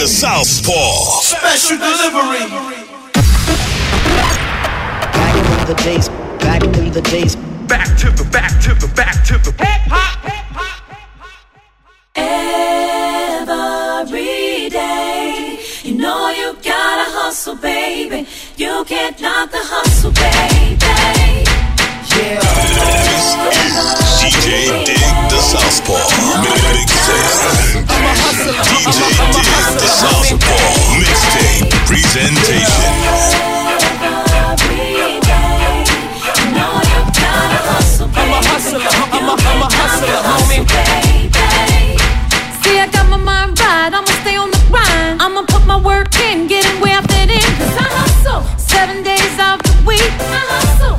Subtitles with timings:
[0.00, 1.20] DJ the Southpaw.
[1.20, 2.40] special delivery.
[5.12, 7.36] Back in the days, back in the days.
[7.68, 10.24] Back to the back to the back to the hip hop.
[14.00, 18.26] Every day, you know you gotta hustle, baby.
[18.56, 20.80] You can't knock the hustle, baby.
[22.56, 22.76] This
[23.12, 23.34] is
[24.20, 24.99] DJ Dig the
[25.70, 26.02] Southpaw.
[26.42, 27.46] Mixtape.
[28.66, 28.90] DJ
[29.34, 30.66] Dig the Southpaw.
[30.98, 32.90] Mixtape presentation.
[38.02, 38.80] I'm a hustler,
[39.12, 40.66] I'm a, I'm a hustler, homie.
[42.64, 43.92] See, I got my mind right.
[43.94, 45.22] I'ma stay on the grind.
[45.22, 47.46] I'ma put my work in, getting where I fit in.
[47.58, 50.02] Cause I hustle seven days out the week.
[50.18, 50.98] I hustle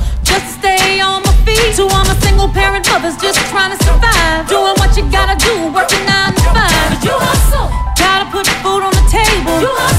[1.61, 4.49] To all my single parent mothers just trying to survive.
[4.49, 6.67] Doing what you gotta do, working nine to five.
[6.91, 9.55] But you hustle, gotta put food on the table.
[9.63, 9.90] You hustle,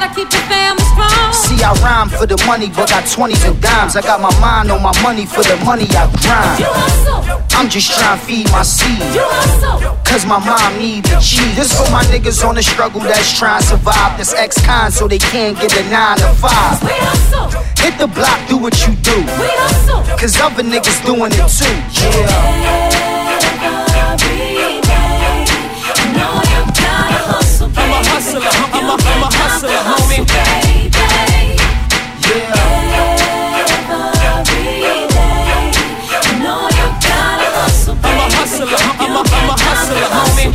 [0.00, 1.32] gotta keep your family strong.
[1.32, 3.96] See, I rhyme for the money, but I got 20s and dimes.
[3.96, 6.62] I got my mind on my money for the money I You grind.
[6.62, 7.22] hustle,
[7.58, 8.98] I'm just trying to feed my seed.
[9.14, 9.78] you hustle.
[10.04, 11.56] Cause my mom need the cheese.
[11.56, 14.16] This for my niggas on the struggle that's trying to survive.
[14.18, 16.82] This ex-con so they can't get a 9 to 5.
[16.82, 17.50] We hustle,
[17.82, 19.16] Hit the block, do what you do.
[19.18, 20.02] we hustle.
[20.16, 21.74] Cause other niggas doing it too.
[22.06, 23.87] Yeah.
[38.72, 40.48] A hunger, I'ma hustler, homie.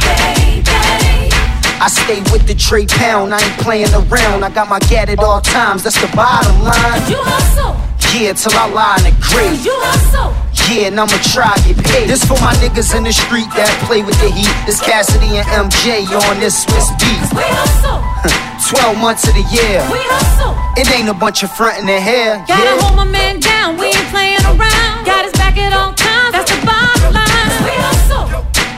[1.81, 4.43] I stay with the trade pound, I ain't playing around.
[4.43, 7.01] I got my gat at all times, that's the bottom line.
[7.09, 7.75] You hustle,
[8.13, 9.65] Yeah, till I lie in the grave.
[9.65, 10.31] you hustle.
[10.71, 12.07] Yeah, and I'ma try get paid.
[12.07, 14.47] This for my niggas in the street that play with the heat.
[14.69, 17.19] This Cassidy and MJ on this Swiss beat.
[17.35, 17.99] We hustle,
[18.71, 19.81] 12 months of the year.
[19.91, 20.55] we hustle.
[20.79, 22.39] It ain't a bunch of frontin' in here.
[22.47, 22.79] Gotta Yeah.
[22.79, 25.03] hold my man down, we ain't playing around.
[25.03, 27.59] Got his back at all times, that's the bottom line.
[27.67, 28.25] We hustle,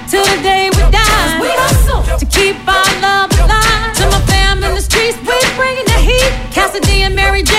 [0.10, 1.38] till the day we die.
[1.44, 3.94] We hustle, to keep our love alive.
[4.00, 6.32] To my fam in the streets, we bringing the heat.
[6.56, 7.54] Cassidy and Mary J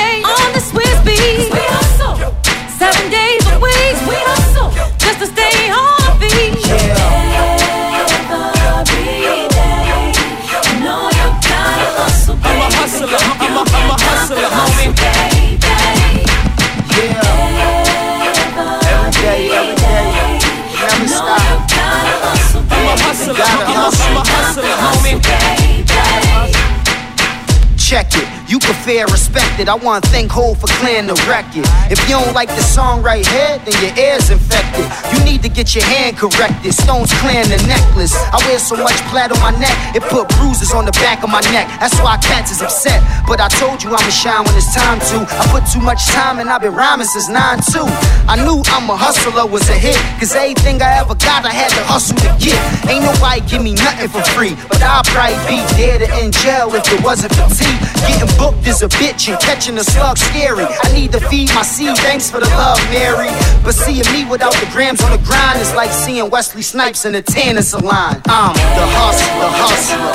[28.86, 29.68] fair respect it.
[29.68, 31.66] I want to thank Hov for clearing the record.
[31.90, 34.86] If you don't like the song right here, then your ear's infected.
[35.10, 36.70] You need to get your hand corrected.
[36.70, 38.14] Stones clearing the necklace.
[38.14, 41.30] I wear so much plaid on my neck, it put bruises on the back of
[41.34, 41.66] my neck.
[41.82, 43.02] That's why cats is upset.
[43.26, 45.26] But I told you I'ma shine when it's time to.
[45.34, 47.90] I put too much time and I've been rhyming since 9-2.
[48.30, 49.98] I knew I'm a hustler was a hit.
[50.22, 52.54] Cause everything I ever got, I had to hustle to get.
[52.86, 54.54] Ain't nobody give me nothing for free.
[54.70, 57.66] But I'll probably be dead or in jail if it wasn't for T.
[58.06, 60.64] Getting booked is a bitch and catching a slug scary.
[60.64, 63.30] I need to feed my seed, thanks for the love, Mary.
[63.64, 67.14] But seeing me without the grams on the grind is like seeing Wesley Snipes in
[67.14, 68.20] a tanning salon.
[68.26, 70.12] I'm the hustler, hustler.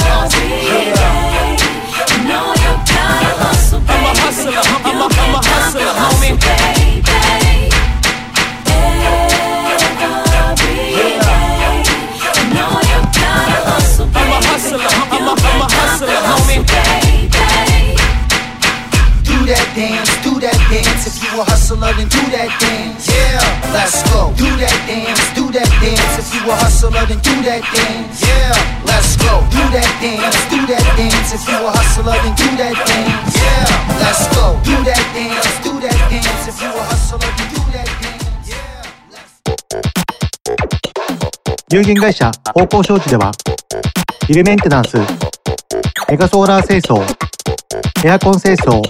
[0.62, 1.58] Yeah.
[2.12, 3.94] You know you gotta hustle, baby.
[3.94, 4.52] I'm a hustler,
[4.86, 7.41] I'm a, I'm a hustler, homie.
[19.76, 21.08] Dance, do that dance.
[21.08, 23.08] If you a hustler, then do that dance.
[23.08, 23.42] Yeah,
[23.72, 24.34] let's go.
[24.36, 26.14] Do that dance, do that dance.
[26.20, 28.22] If you a hustler, then do that dance.
[28.22, 29.44] Yeah, let's go.
[29.52, 31.34] Do that dance, do that dance.
[31.34, 33.36] If you a hustler, then do that dance.
[33.40, 34.60] Yeah, let's go.
[34.64, 36.48] Do that dance, do that dance.
[36.48, 38.12] If you a hustler, then do that dance.
[41.72, 43.32] 有限会社方向商事では
[44.28, 44.98] ビルメンテナンス
[46.10, 47.02] メガソーラー清掃
[48.06, 48.82] エアコン清掃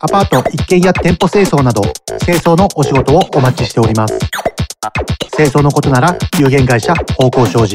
[0.00, 1.82] アパート一軒家店舗清掃など
[2.24, 4.16] 清掃のお仕事をお待ちしております。
[5.36, 7.66] 清掃のことなら有限会社方向商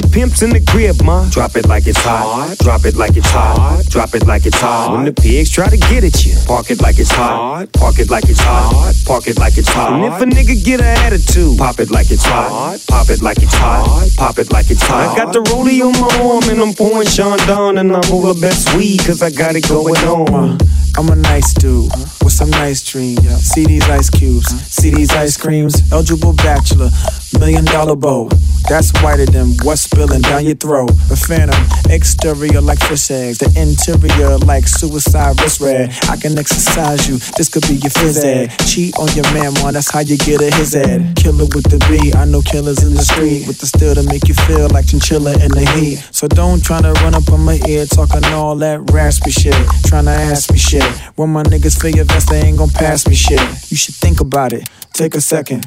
[0.00, 2.56] 事 pimp's in the crib, ma, drop it like it's hot.
[2.58, 3.84] Drop it like it's hot.
[3.88, 4.92] Drop it like it's hot.
[4.92, 7.72] When the pigs try to get at you, park it like it's hot.
[7.72, 8.92] Park it like it's hot.
[9.06, 9.92] Park it like it's hot.
[9.92, 12.78] And if a nigga get an attitude, pop it like it's hot.
[12.88, 14.10] Pop it like it's hot.
[14.16, 15.16] Pop it like it's hot.
[15.16, 18.38] I got the rollie on my arm and I'm pouring Sean Don and I'm over
[18.38, 20.58] best weed cause I got it going on.
[20.98, 21.90] I'm a nice dude
[22.22, 23.22] with some nice dreams.
[23.46, 25.80] See these ice cubes, see these ice creams.
[25.92, 26.90] Eligible bachelor,
[27.38, 28.28] million dollar bow.
[28.68, 30.90] That's whiter than what's spilling down your throat.
[31.10, 31.58] A phantom,
[31.90, 35.90] exterior like fish eggs, the interior like suicide wrist red.
[36.08, 38.54] I can exercise you, this could be your phys ed.
[38.66, 41.16] Cheat on your man, man, that's how you get a his ed.
[41.16, 44.28] Killer with the B, I know killers in the street with the steel to make
[44.28, 45.98] you feel like chinchilla in the heat.
[46.12, 50.06] So don't try to run up on my ear talking all that raspy shit, trying
[50.06, 50.84] to ask me shit.
[51.16, 53.40] When my niggas feel your vest, they ain't gon' pass me shit.
[53.70, 55.66] You should think about it, take a second.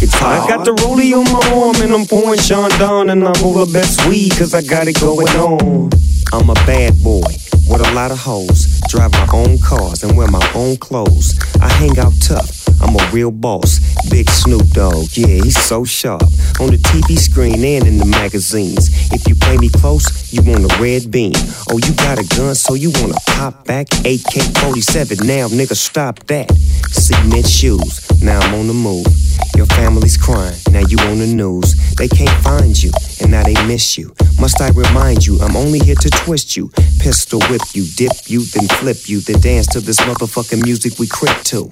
[0.03, 3.71] I got the rollie on my arm and I'm pouring Sean Don and I'm over
[3.71, 5.91] best weed cause I got it going on.
[6.33, 7.29] I'm a bad boy
[7.69, 8.81] with a lot of hoes.
[8.89, 11.39] Drive my own cars and wear my own clothes.
[11.61, 12.67] I hang out tough.
[12.81, 13.79] I'm a real boss.
[14.11, 16.21] Big Snoop Dogg, yeah, he's so sharp.
[16.59, 18.89] On the TV screen and in the magazines.
[19.13, 21.31] If you play me close, you want a red beam.
[21.71, 23.87] Oh, you got a gun, so you wanna pop back?
[24.03, 26.51] AK 47, now nigga, stop that.
[26.91, 29.07] Cement shoes, now I'm on the move.
[29.55, 31.95] Your family's crying, now you on the news.
[31.95, 32.91] They can't find you,
[33.21, 34.13] and now they miss you.
[34.39, 36.69] Must I remind you, I'm only here to twist you.
[36.99, 41.07] Pistol whip you, dip you, then flip you, then dance to this motherfucking music we
[41.07, 41.71] crip to.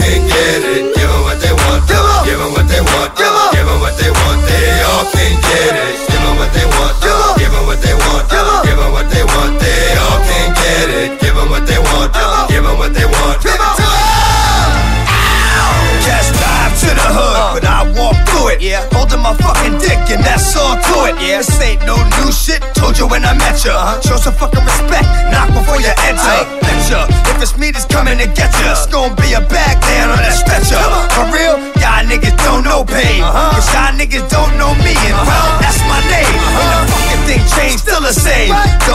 [0.00, 0.96] can't get it.
[0.96, 4.40] Give them what they want, give them what they want, give them what they want,
[4.48, 5.94] they all can't get it.
[6.08, 6.94] Give them what they want,
[7.38, 8.24] give them what they want,
[8.64, 11.20] give them what they want, they all can't get it.
[11.20, 12.10] Give them what they want,
[12.50, 13.36] give them what they want.
[13.44, 13.76] Give them
[16.02, 17.54] Just drive to the hood, uh.
[17.54, 18.60] but I walk through it.
[18.60, 18.89] Yeah.
[19.30, 21.14] My fucking dick, and that's all to it.
[21.22, 21.38] Yeah.
[21.38, 22.58] This ain't no new shit.
[22.74, 23.78] Told you when I met ya.
[24.02, 25.06] Show some fucking respect.
[25.30, 26.42] Knock before you enter.
[26.58, 27.06] Betcha.
[27.30, 30.18] If it's me that's coming to get ya, it's gonna be a bag down on
[30.18, 30.82] that stretcher.
[31.14, 33.22] For real, y'all niggas don't know pain.
[33.22, 36.34] Cause y'all niggas don't know me, and well, that's my name.
[37.06, 37.09] When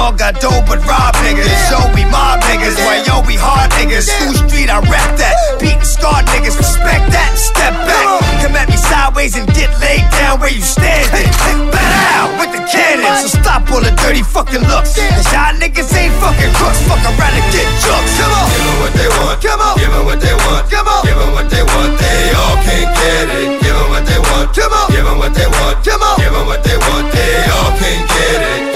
[0.06, 1.50] Dog got dope, but rob niggas.
[1.74, 2.78] Yo, we mob niggas.
[2.86, 4.06] Why yo, we hard niggas.
[4.06, 5.34] School street, I rap that.
[5.58, 7.34] Beat and scar niggas, respect that.
[7.34, 8.06] Step back.
[8.38, 11.26] Come at me sideways and get laid down where you standing.
[11.74, 13.18] Better out with the cannon.
[13.18, 14.94] So stop all the dirty fucking looks.
[14.94, 16.86] Cause y'all niggas ain't fucking crooks.
[16.86, 18.14] Fuck around and get jokes.
[18.22, 18.46] Come on.
[18.54, 19.74] Give them what they want, Come on.
[19.82, 21.02] give them what they want, Come on.
[21.02, 23.58] give them what they want, they all can't get it.
[23.58, 24.86] Give them what they want, Come on.
[24.94, 26.16] give them what they want, Come on.
[26.22, 28.75] give them what they want, they all can't get it.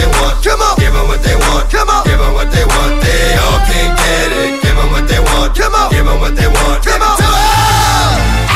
[0.00, 0.78] Give them what they want, Come on.
[0.78, 2.04] give them what they want, Come on.
[2.04, 4.62] give them what they want, they all can't get it.
[4.62, 5.90] Give them what they want, Come on.
[5.92, 8.49] give them what they want, Come on.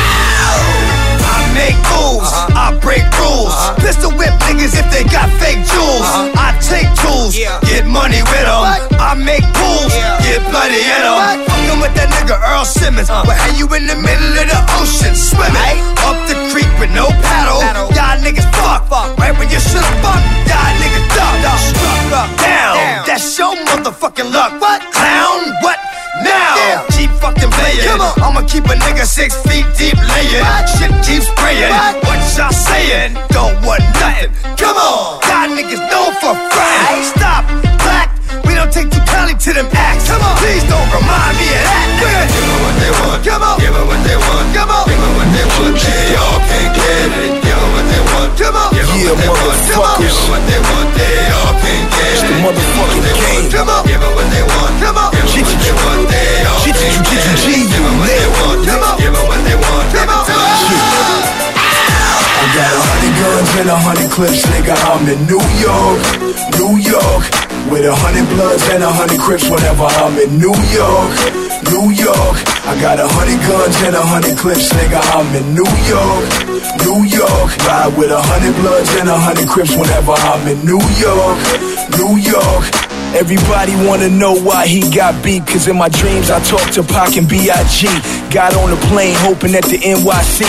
[1.54, 2.50] I make moves, uh-huh.
[2.50, 3.54] I break rules.
[3.54, 3.78] Uh-huh.
[3.78, 6.02] Pistol whip niggas if they got fake jewels.
[6.02, 6.34] Uh-huh.
[6.34, 7.38] I take tools,
[7.70, 8.66] get money with them.
[8.98, 9.94] I make pools,
[10.26, 11.46] get bloody in them.
[11.46, 13.06] Fucking with that nigga Earl Simmons.
[13.06, 13.22] Uh.
[13.22, 15.78] But how you in the middle of the ocean swimming?
[16.02, 17.62] Up the creek with no paddle.
[17.94, 18.90] Y'all niggas fuck.
[19.14, 22.34] Right when you should've fucked, y'all niggas duck.
[22.42, 23.06] Down.
[23.06, 24.58] That's your motherfucking luck.
[24.58, 24.93] What?
[27.98, 28.22] Playing.
[28.22, 30.44] I'ma keep a nigga six feet deep laying.
[30.78, 31.72] Shit keeps spraying.
[32.04, 33.14] What y'all saying?
[33.30, 34.30] Don't want nothing.
[34.56, 37.04] Come on, y'all niggas known for frying.
[37.14, 37.44] Stop,
[37.82, 38.10] black.
[38.44, 40.08] We don't take too kindly to them acts.
[40.08, 41.86] Come on, please don't remind me of that.
[42.00, 42.22] Nigga.
[42.34, 43.20] Give 'em what they want.
[43.24, 44.46] Come on, give 'em what they want.
[44.54, 45.74] Come on, give 'em what they want.
[45.78, 47.32] They all can't get it.
[47.44, 48.30] Give what they want.
[48.38, 49.58] Come on, give 'em Yeah, what they want.
[49.70, 50.88] Come on, give 'em what they want.
[50.98, 52.12] They all can't get it.
[52.14, 53.46] It's the motherfucking game.
[53.54, 54.72] Come on, give 'em what they want.
[54.82, 56.02] Come on, give 'em what they want.
[56.10, 57.83] They all can't get it.
[57.94, 58.58] Give they want.
[58.98, 59.86] Give 'em what they want.
[59.94, 60.26] Come on.
[62.42, 64.74] I got a hundred guns and a hundred clips, nigga.
[64.90, 66.00] I'm in New York,
[66.58, 67.24] New York.
[67.70, 71.10] With a hundred bloods and a hundred crips whenever I'm in New York,
[71.72, 72.36] New York.
[72.68, 75.00] I got a hundred guns and a hundred clips, nigga.
[75.16, 76.28] I'm in New York,
[76.84, 77.48] New York.
[77.64, 81.38] Ride with a hundred bloods and a hundred crips whenever I'm in New York,
[81.96, 82.93] New York.
[83.14, 87.16] Everybody wanna know why he got beat, cause in my dreams I talk to Pac
[87.16, 87.86] and B.I.G.
[88.34, 90.42] Got on the plane hoping at the NYC.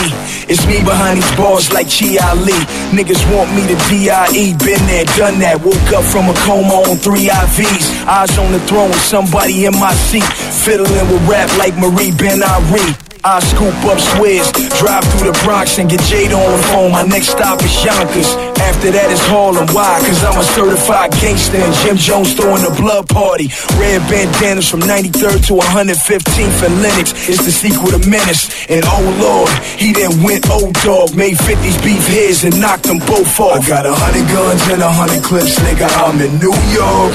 [0.49, 2.57] It's me behind these bars like Chi Ali.
[2.89, 4.57] Niggas want me to D.I.E.
[4.65, 5.61] Been there, done that.
[5.61, 7.85] Woke up from a coma on three IVs.
[8.09, 10.25] Eyes on the throne somebody in my seat.
[10.65, 12.97] Fiddling with rap like Marie Ben Ari.
[13.23, 14.49] I scoop up swears,
[14.81, 16.91] drive through the Bronx and get Jade on the phone.
[16.91, 18.54] My next stop is Yonkers.
[18.65, 19.69] After that is Harlem.
[19.77, 20.01] Why?
[20.01, 23.53] Cause I'm a certified gangster and Jim Jones throwing a blood party.
[23.77, 27.13] Red bandanas from 93rd to 115th and Lennox.
[27.29, 28.49] It's the sequel to Menace.
[28.65, 32.97] And oh lord, he then went old dog, made 50s beef heads and knocked them
[33.05, 33.61] both off.
[33.61, 35.85] I got a hundred guns and a hundred clips, nigga.
[36.01, 37.13] I'm in New York,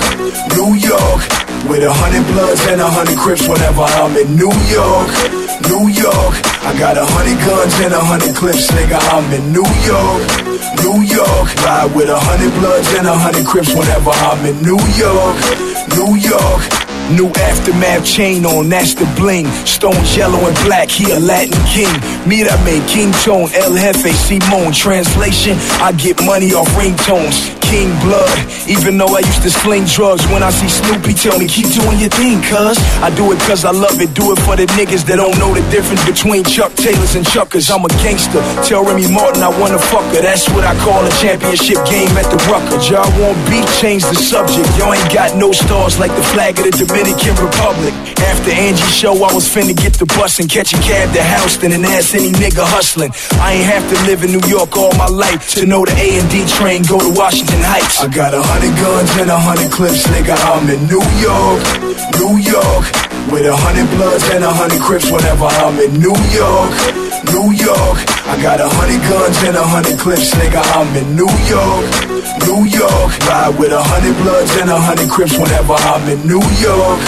[0.54, 1.49] New York.
[1.70, 5.06] With a hundred bloods and a hundred crips whenever I'm in New York,
[5.70, 6.34] New York.
[6.66, 8.98] I got a hundred guns and a hundred clips, nigga.
[9.14, 10.26] I'm in New York,
[10.82, 11.46] New York.
[11.62, 15.38] Ride with a hundred bloods and a hundred crips whenever I'm in New York,
[15.94, 16.89] New York.
[17.10, 19.46] New aftermath chain on, that's the bling.
[19.66, 21.90] Stones yellow and black, he a Latin king.
[22.22, 24.70] Me that made King Tone, El Jefe, Simone.
[24.70, 27.58] Translation, I get money off ringtones.
[27.66, 28.34] King blood,
[28.66, 30.26] even though I used to sling drugs.
[30.30, 32.78] When I see Snoopy, tell me, keep doing your thing, cuz.
[33.02, 35.54] I do it cause I love it, do it for the niggas that don't know
[35.54, 37.70] the difference between Chuck Taylors and Chuckers.
[37.70, 38.42] I'm a gangster.
[38.66, 40.22] Tell Remy Martin I wanna fuck her.
[40.22, 42.78] That's what I call a championship game at the Rucker.
[42.90, 44.66] Y'all want beef, change the subject.
[44.74, 47.94] Y'all ain't got no stars like the flag of the Dominican Republic.
[48.20, 51.72] After Angie's show, I was finna get the bus and catch a cab to Houston
[51.72, 53.10] and ask any nigga hustling.
[53.40, 56.20] I ain't have to live in New York all my life to know the A
[56.20, 58.00] and D train go to Washington Heights.
[58.00, 60.36] I got a hundred guns and a hundred clips, nigga.
[60.36, 61.64] I'm in New York,
[62.20, 63.09] New York.
[63.30, 66.74] With a hundred bloods and a hundred crips whenever I'm in New York,
[67.30, 67.98] New York.
[68.26, 70.58] I got a hundred guns and a hundred clips, nigga.
[70.74, 71.86] I'm in New York,
[72.50, 73.10] New York.
[73.30, 76.98] Ride with a hundred bloods and a hundred crips whenever I'm in New York,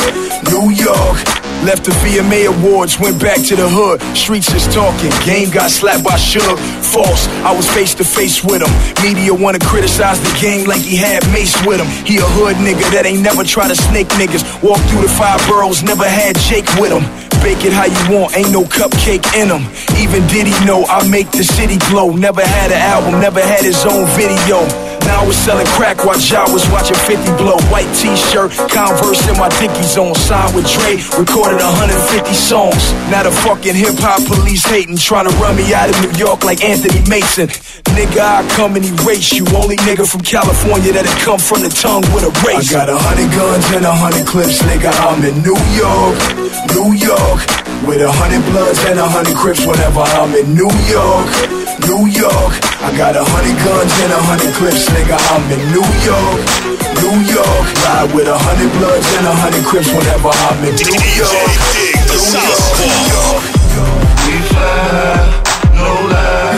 [0.47, 1.42] New York.
[1.63, 4.03] Left the VMA Awards, went back to the hood.
[4.19, 5.15] Streets is talking.
[5.25, 6.59] Game got slapped by Suge.
[6.83, 8.73] False, I was face to face with him.
[8.99, 11.87] Media wanna criticize the game like he had Mace with him.
[12.05, 14.43] He a hood nigga that ain't never try to snake niggas.
[14.61, 17.07] Walk through the five boroughs, never had Jake with him.
[17.47, 19.63] Bake it how you want, ain't no cupcake in him.
[20.03, 22.11] Even Diddy know I make the city glow.
[22.11, 24.67] Never had an album, never had his own video.
[25.23, 27.55] I was selling crack while Ja was watching 50 blow.
[27.71, 30.17] White t-shirt, Converse in my Dickies on.
[30.17, 32.91] Signed with Dre, recorded 150 songs.
[33.07, 36.43] Now the fucking hip hop police hating, trying to run me out of New York
[36.43, 37.47] like Anthony Mason.
[37.95, 39.47] Nigga, I come and erase you.
[39.55, 42.75] Only nigga from California that'll come from the tongue with a race.
[42.75, 44.91] I got a hundred guns and a hundred clips, nigga.
[44.91, 46.19] I'm in New York,
[46.75, 47.72] New York.
[47.87, 51.29] With a hundred bloods and a hundred crips whenever I'm in New York,
[51.85, 52.55] New York.
[52.81, 55.19] I got a hundred guns and a hundred clips, nigga.
[55.19, 56.41] I'm in New York,
[57.03, 57.67] New York.
[57.83, 61.53] Ride with a hundred bloods and a hundred crips whenever I'm in New York,
[62.07, 63.43] New York, New York.
[64.25, 65.43] We fly,
[65.75, 66.57] no lie.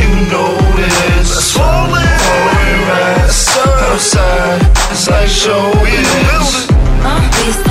[0.00, 1.50] You know this.
[1.50, 3.58] Foreign rides
[3.90, 4.62] outside.
[4.94, 6.70] It's like showbiz.
[7.40, 7.69] We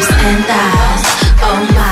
[0.00, 1.04] Lips and thighs,
[1.44, 1.90] oh my.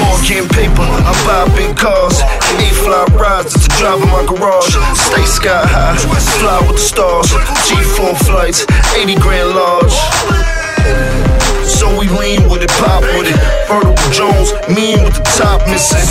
[0.00, 2.22] Born getting paper, I buy big cars.
[2.56, 4.72] Eight fly rides to drive in my garage.
[4.96, 5.98] Stay sky high,
[6.40, 7.28] fly with the stars.
[7.68, 8.64] G4 flights,
[8.96, 11.43] 80 grand large.
[11.74, 13.38] So we lean with it, pop with it.
[13.66, 16.06] Vertical Jones, mean with the top missing.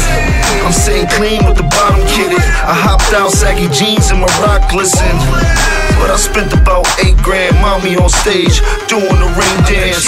[0.60, 2.44] I'm sitting clean with the bottom kitted.
[2.68, 5.16] I hopped out, saggy jeans and my rock glisten.
[6.04, 8.60] But I spent about eight grand, mommy on stage,
[8.92, 10.04] doing the ring dance.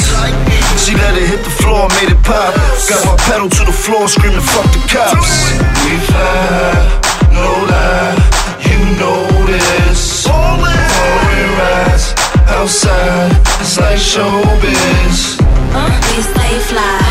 [0.84, 2.52] She let it hit the floor, made it pop.
[2.92, 5.56] Got my pedal to the floor, screaming, fuck the cops.
[5.88, 6.84] We fly,
[7.32, 8.14] no lie,
[8.60, 10.28] you know this.
[10.28, 12.12] Foreign rides,
[12.52, 13.32] outside,
[13.64, 15.45] it's like showbiz.
[15.76, 17.02] We stay fly,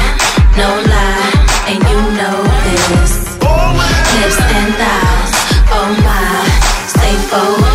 [0.56, 1.32] no lie,
[1.68, 3.36] and you know this.
[3.42, 3.76] Oh,
[4.14, 5.32] Hips and thighs,
[5.76, 7.73] oh my, stay.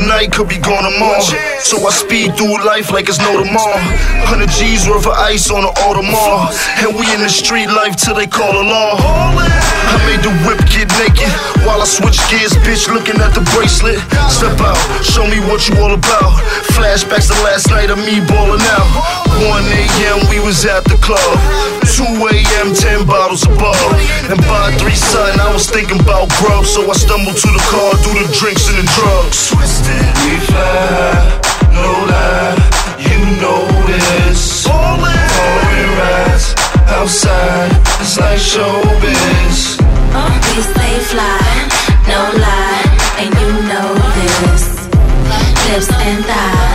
[0.00, 1.20] Tonight could be gone tomorrow.
[1.60, 3.76] So I speed through life like it's no tomorrow.
[4.24, 6.56] 100 G's worth of ice on the Audemars.
[6.80, 8.96] And we in the street life till they call a law.
[8.96, 11.28] I made the whip get naked
[11.68, 14.00] while I switch gears, bitch, looking at the bracelet.
[14.32, 16.32] Step out, show me what you all about.
[16.72, 19.19] Flashbacks to last night of me balling out.
[19.38, 20.18] 1 a.m.
[20.30, 21.36] we was at the club.
[21.86, 22.74] 2 a.m.
[22.74, 23.76] 10 bottles above.
[24.30, 26.64] And by 3 son, I was thinking about grub.
[26.66, 29.50] So I stumbled to the car, do the drinks and the drugs.
[29.50, 31.14] Twisted, we fly,
[31.74, 32.58] no lie,
[32.98, 34.66] you know this.
[34.66, 36.54] Foreign rides,
[36.88, 37.72] outside,
[38.02, 39.78] it's like showbiz.
[40.12, 41.42] Uh, we stay fly,
[42.10, 42.84] no lie,
[43.22, 44.64] and you know this.
[45.70, 46.69] Hips and thighs,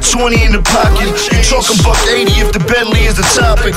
[0.00, 1.10] 20 in the pocket.
[1.30, 3.74] You talking buck 80 if the Bentley is the topic.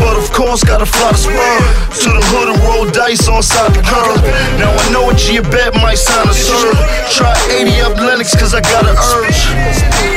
[0.00, 1.58] But of course, gotta fly the spur
[2.02, 4.18] to the hood and roll dice on side the curb.
[4.58, 6.74] Now I know a G a bet might sign a serve.
[7.12, 9.40] Try 80 up Lennox cause I got an urge.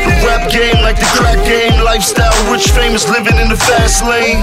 [0.07, 1.75] The rap game like the crack game.
[1.83, 4.41] Lifestyle, rich, famous, living in the fast lane.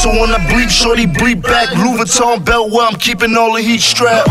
[0.00, 1.74] So when I bleep, shorty bleep back.
[1.74, 4.30] Louis Vuitton belt where I'm keeping all the heat strapped.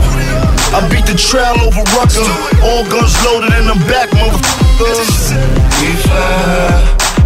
[0.74, 2.24] I beat the trail over Rucker.
[2.64, 4.61] All guns loaded and I'm back, motherfucker.
[4.82, 6.74] We fly,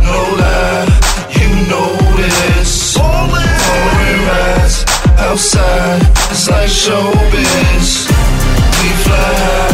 [0.03, 0.83] no lie,
[1.39, 2.97] you know this.
[2.97, 4.83] Foreign rides,
[5.15, 6.01] outside,
[6.31, 8.11] it's like showbiz.
[8.75, 9.71] We fly,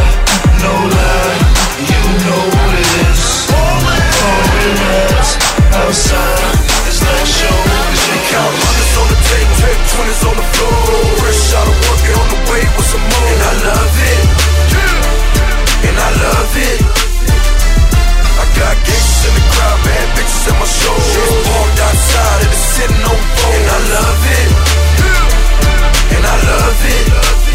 [0.61, 1.41] no lie,
[1.89, 3.49] you know this.
[3.49, 5.31] Foreign rides,
[5.73, 6.53] outside,
[6.85, 8.01] it's like showbiz.
[8.29, 11.01] Count hundreds on the table, take twenties on the floor.
[11.17, 13.25] Fresh out of work on the way with some more.
[13.25, 14.25] And I love it.
[14.69, 15.89] Yeah.
[15.89, 16.80] And I love it.
[18.61, 20.93] Got gangsters in the crowd, bad bitches in my show.
[21.49, 23.53] Parked outside and it's sitting on four.
[23.57, 24.49] And I love it.
[26.13, 27.50] And I love it.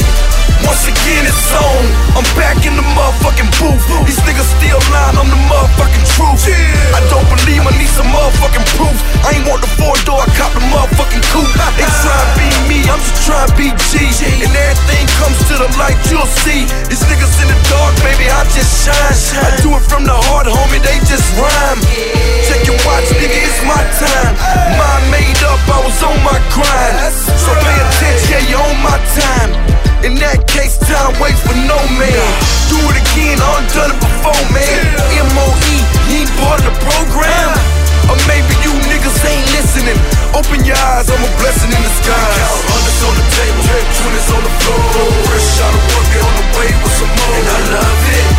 [0.67, 1.85] Once again, it's on.
[2.19, 3.81] I'm back in the motherfucking booth.
[4.07, 6.43] These niggas still lying, I'm the motherfucking truth.
[6.91, 8.97] I don't believe I need some motherfucking proof.
[9.23, 11.51] I ain't want the four door, I cop the motherfucking coupe.
[11.79, 14.11] They try to be me, I'm just trying to be G.
[14.43, 16.67] And everything comes to the light, you'll see.
[16.91, 19.47] These niggas in the dark, baby, I just shine.
[19.47, 21.81] I do it from the heart, homie, they just rhyme.
[22.51, 24.35] Check your watch, nigga, it's my time.
[24.75, 27.15] Mind made up, I was on my grind.
[27.39, 29.51] So pay attention, yeah, you on my time.
[30.07, 32.27] In that case, time waits for no man.
[32.71, 34.83] Do it again, I done done it before, man.
[35.35, 35.59] MOE,
[36.07, 37.51] he ain't part of the program.
[38.07, 39.99] Or maybe you niggas ain't listening.
[40.31, 42.39] Open your eyes, I'm a blessing in disguise.
[42.71, 45.11] Hundreds on the table, twenties on the floor.
[45.27, 47.35] Fresh out of work, on the way with some more.
[47.43, 48.31] And I love it.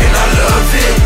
[0.00, 0.96] And I love it.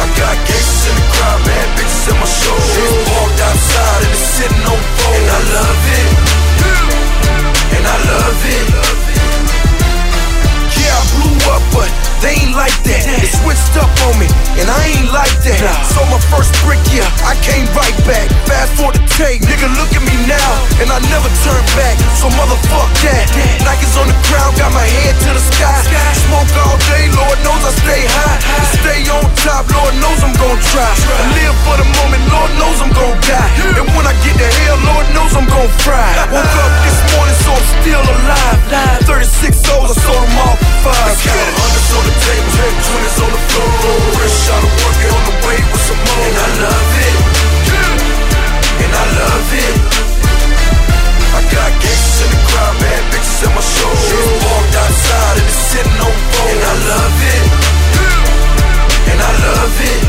[0.00, 2.56] I got gangsters in the crowd, bad bitches in my show.
[2.56, 3.79] Parked outside
[20.90, 21.94] I never turn back.
[22.18, 23.30] So motherfuck that.
[23.62, 25.78] Nikes on the ground, got my head to the sky.
[26.26, 28.38] Smoke all day, Lord knows I stay high.
[28.74, 30.90] Stay on top, Lord knows I'm gon' try.
[30.90, 33.50] I live for the moment, Lord knows I'm gon' die.
[33.78, 36.10] And when I get to hell, Lord knows I'm gon' fry.
[36.34, 38.58] Woke up this morning, so I'm still alive.
[39.06, 41.14] 36 souls, I sold them all for five.
[41.14, 43.68] Hundreds on the table, twenties on the floor.
[44.18, 46.26] Fresh out of work, on the way with some more.
[46.26, 47.14] And I love it.
[48.82, 50.19] And I love it.
[51.30, 53.64] I got gangsters in the crowd, bad bitches my
[54.74, 56.14] outside and it's sitting on.
[56.50, 57.46] And I love it.
[59.10, 60.02] And I love it.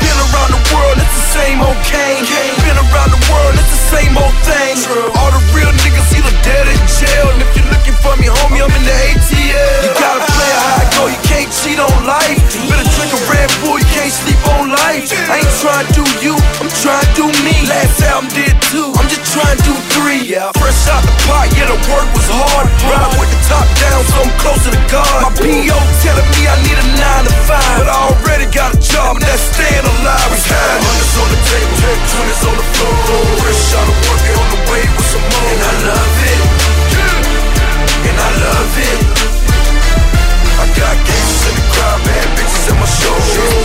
[0.00, 4.14] Been around the world, it's the same old been around the world, it's the same
[4.14, 4.78] old thing.
[5.18, 7.26] All the real niggas either dead in jail.
[7.34, 9.82] And if you're looking for me, homie, I'm in the ATL.
[9.82, 12.38] You gotta play a high go, you can't cheat on life.
[12.70, 15.10] Better drink a Red Bull, you can't sleep on life.
[15.26, 17.54] I ain't trying to do you, I'm trying to do me.
[17.66, 20.30] Last album did two, I'm just trying to do three.
[20.30, 22.70] Fresh out the pot, yeah, the work was hard.
[22.86, 25.26] Ride with the top down, so I'm closer to God.
[25.26, 27.82] My PO telling me I need a nine to five.
[27.82, 30.28] But I already got a job, and that's staying alive.
[30.30, 30.78] We time.
[30.86, 31.74] Hundreds on the table,
[32.14, 33.24] twenties on the floor.
[33.40, 35.50] Fresh out of work on the way with some more.
[35.50, 36.40] And I love it.
[38.08, 39.00] And I love it.
[40.60, 43.16] I got gangsters in the crowd, bad bitches in my show.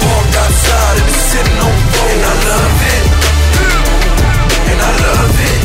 [0.03, 2.11] Parked outside and it's sitting on the road.
[2.15, 3.05] And I love it.
[4.71, 5.63] And I love it.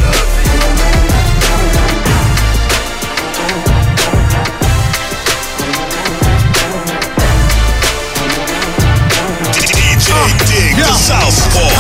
[10.80, 11.69] The Southpaw.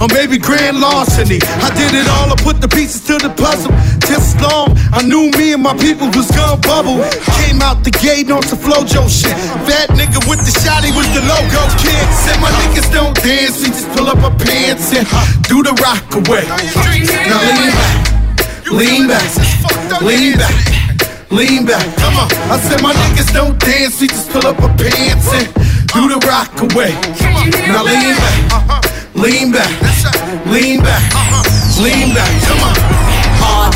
[0.00, 1.40] or maybe grand larceny.
[1.64, 3.72] I did it all, I put the pieces to the puzzle.
[4.06, 7.00] Just long I knew me and my people was gonna bubble.
[7.42, 9.34] Came out the gate on some flojo shit.
[9.66, 12.04] Fat nigga with the shotty was the logo kid.
[12.24, 15.06] Said my niggas don't dance, we just pull up our pants and
[15.48, 16.44] do the rock away.
[17.28, 17.94] Now lean back,
[18.70, 20.56] lean back, lean back.
[21.28, 22.30] Lean back, come on.
[22.48, 25.46] I said my niggas don't dance, we just pull up our pants and
[25.90, 26.94] do the rock away.
[27.66, 29.70] Now lean back, lean back,
[30.46, 31.02] lean back,
[31.80, 32.95] lean back, come on.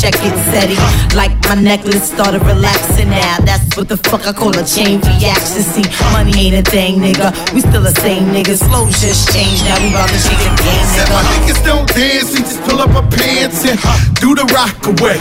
[0.00, 0.76] check it, steady.
[1.16, 3.38] Like my necklace started relaxing now.
[3.44, 5.62] That's what the fuck I call a chain reaction.
[5.62, 7.32] See, money ain't a thing, nigga.
[7.54, 8.60] We still the same niggas.
[8.68, 9.64] Flow just changed.
[9.64, 12.80] Now we about to change the game, Said my niggas don't dance, we just pull
[12.80, 13.78] up our pants and
[14.20, 15.16] do the rock away.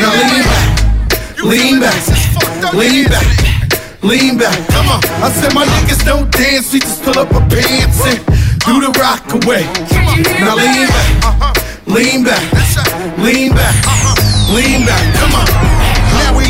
[0.00, 0.66] Now lean back,
[1.42, 2.00] lean back,
[2.74, 3.26] lean back,
[4.02, 4.58] lean back.
[4.68, 5.00] Come on.
[5.24, 8.20] I said my niggas don't dance, we just pull up our pants and
[8.66, 9.64] do the rock away.
[10.40, 12.42] Now lean back, lean back,
[13.18, 13.74] lean back,
[14.54, 15.14] lean back.
[15.16, 15.79] Come on.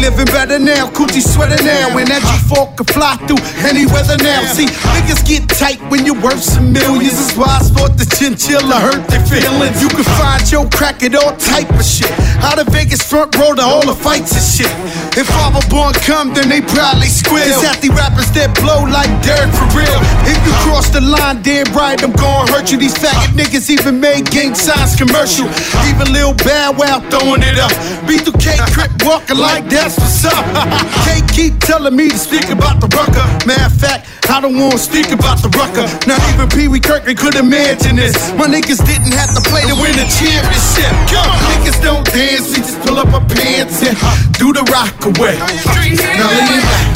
[0.00, 3.36] Living better now, coochie sweater now, and that G4 can fly through
[3.68, 4.48] any weather now.
[4.48, 4.64] See,
[4.96, 7.20] niggas get tight when you're worth some millions.
[7.20, 9.76] That's why I sport the chinchilla hurt their feelings.
[9.76, 12.08] You can find your crack at all type of shit.
[12.40, 14.72] Out of Vegas front row to all the fights and shit.
[15.20, 17.44] If Father Born come, then they probably squeal.
[17.44, 20.00] Cause at the rappers that blow like dirt for real.
[20.24, 22.80] If you cross the line, damn right, I'm gonna hurt you.
[22.80, 25.44] These faggot niggas even made gang signs commercial.
[25.92, 27.72] Even Lil Bow Wow throwing it up.
[28.08, 30.44] B2K Crip walking like that's what's up.
[31.07, 33.24] Can't keep telling me to speak about the rucker.
[33.46, 35.87] Matter of fact, I don't wanna speak about the rucker.
[36.07, 38.14] Not even Pee Wee Kirkland could imagine this.
[38.38, 40.92] My niggas didn't have to play to win a championship.
[41.11, 41.38] Come on.
[41.50, 43.96] Niggas don't dance, we just pull up our pants and
[44.38, 45.35] do the rock away.
[45.38, 46.87] Now lean back,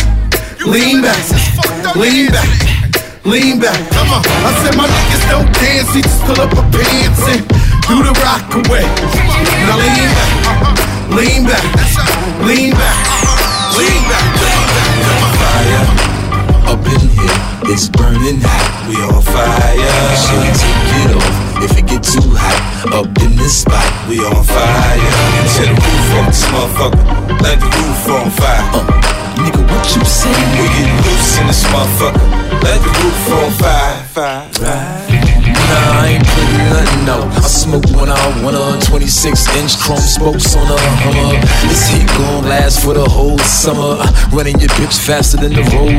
[0.67, 2.51] lean back, lean back.
[3.25, 4.21] Lean back, come on.
[4.21, 7.41] I said my niggas don't dance, we just pull up our pants and
[7.89, 8.85] do the rock away.
[9.65, 11.65] Now lean back, lean back,
[12.45, 12.99] lean back,
[13.77, 14.93] lean back, lean back.
[15.05, 15.33] Come on.
[15.41, 16.15] fire
[16.73, 17.39] up in here.
[17.73, 18.89] It's burning hot.
[18.89, 19.77] We on fire.
[20.21, 22.93] Should take it off if it get too hot.
[22.93, 25.01] Up in this spot, we on fire.
[25.57, 27.05] Tear the roof off this motherfucker,
[27.41, 28.65] like the roof on fire.
[28.77, 28.85] Uh,
[29.41, 30.37] nigga, what you say?
[30.61, 32.27] We get loose in this motherfucker,
[32.61, 33.97] like the roof on fire.
[34.13, 35.14] fire.
[35.71, 37.27] Nah, I ain't putting nothing out.
[37.33, 41.41] I smoke when I want a 26 inch chrome spokes on a Hummer.
[41.69, 43.97] This heat gon' last for the whole summer.
[44.33, 45.97] Running your bitch faster than the road.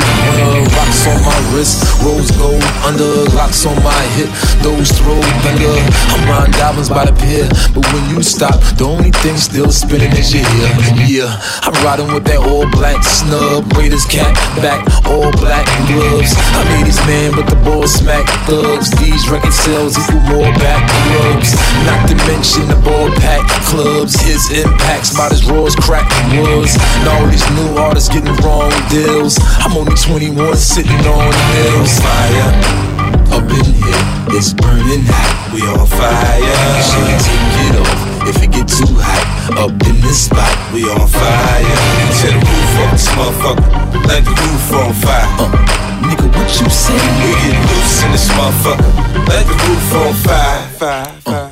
[0.77, 3.25] Rocks on my wrist, rose gold under.
[3.33, 4.29] Locks on my hip,
[4.61, 5.73] those throw thunder.
[6.13, 10.11] I'm riding diamonds by the pier, but when you stop, the only thing still spinning
[10.13, 10.69] is your ear.
[11.09, 11.31] Yeah,
[11.65, 13.65] I'm riding with that all black snub.
[13.73, 16.37] Raiders cat back, all black gloves.
[16.53, 18.91] I made these man with the ball smack thugs.
[19.01, 20.83] These record sales equal more back
[21.15, 21.55] rubs.
[21.87, 24.19] Not to mention the ball pack clubs.
[24.19, 26.75] His impacts about as raw as crack was.
[26.99, 29.39] And all these new artists getting wrong deals.
[29.63, 31.99] I'm only 21 sitting on hills.
[31.99, 32.95] Fire
[33.31, 34.03] up in here,
[34.37, 35.53] it's burning hot.
[35.53, 36.39] We on fire.
[36.87, 39.59] Should take it off if it get too hot.
[39.59, 41.77] Up in this spot, we on fire.
[42.21, 43.67] Tear the roof off this motherfucker,
[44.07, 45.27] like the roof on fire.
[45.39, 46.93] Uh, Nigga, what you say?
[46.93, 49.27] You get loose in this motherfucker.
[49.27, 50.67] Let the roof on fire.
[50.79, 51.35] fire, fire.
[51.35, 51.44] Uh.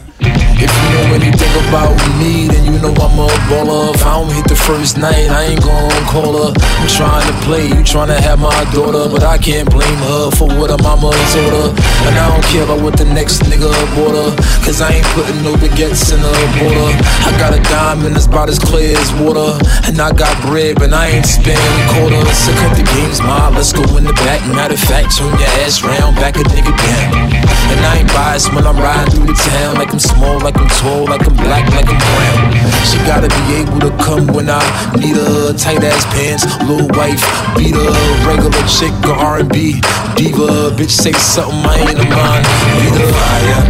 [0.63, 3.91] If you know anything about me, then you know I'm a baller.
[3.91, 6.55] If I don't hit the first night, I ain't gon' call her.
[6.55, 10.31] I'm trying to play, you trying to have my daughter, but I can't blame her
[10.31, 11.69] for what her mama told her.
[12.07, 14.31] And I don't care about what the next nigga bought her,
[14.63, 16.95] cause I ain't putting no baguettes in her border.
[17.27, 20.93] I got a diamond that's about as clear as water, and I got bread, but
[20.93, 22.31] I ain't spending quarters.
[22.39, 24.39] So cut the games, ma, let's go in the back.
[24.47, 27.43] Matter of fact, turn your ass round, back a nigga down.
[27.73, 30.67] And I ain't biased when I'm riding through the town, like I'm small, like I'm
[30.81, 32.49] tall, like I'm black, like I'm brown.
[32.81, 34.57] She gotta be able to come when I
[34.97, 35.53] need her.
[35.53, 37.21] Tight ass pants, little wife,
[37.53, 37.93] beat her.
[38.25, 39.77] Regular chick or R&B
[40.17, 40.73] diva.
[40.73, 42.45] Bitch say something I ain't a mind.
[42.81, 43.11] Beat her.
[43.13, 43.61] Fire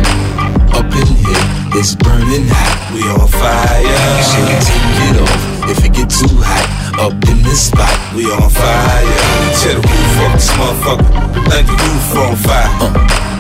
[0.80, 1.46] up in here,
[1.76, 2.72] it's burning hot.
[2.96, 3.84] We on fire.
[4.32, 5.44] Should take it off
[5.76, 6.68] if it get too hot.
[7.04, 9.12] Up in this spot, We on fire.
[9.60, 11.52] Tear the roof off this motherfucker.
[11.52, 13.14] Let the roof on fire.
[13.14, 13.33] what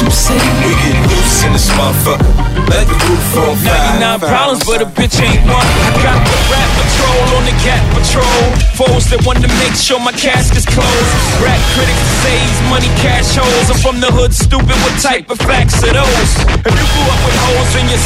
[0.00, 0.38] you say?
[0.64, 2.30] We get loose in this motherfucker.
[2.70, 4.00] Let the roof on fire.
[4.00, 5.60] 99 problems, but a bitch ain't one.
[5.60, 8.44] I got the rap patrol on the cat patrol.
[8.78, 11.12] Foes that want to make sure my casket's closed.
[11.44, 13.68] Rap critics say he's money cash holes.
[13.68, 14.76] I'm from the hood, stupid.
[14.86, 16.30] What type of facts are those?
[16.62, 18.02] If you grew up with holes in your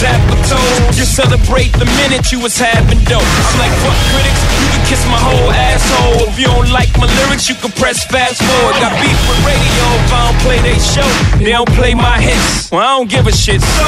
[0.48, 3.22] toes, you celebrate the minute you was having dope.
[3.22, 6.30] I'm like, fuck critics, you can kiss my whole asshole.
[6.30, 8.74] If you don't like my lyrics, you can press fast forward.
[8.80, 11.08] Got beef with radio if I don't play they show.
[11.38, 12.72] They don't play my hits.
[12.72, 13.60] Well, I don't give a shit.
[13.60, 13.86] So,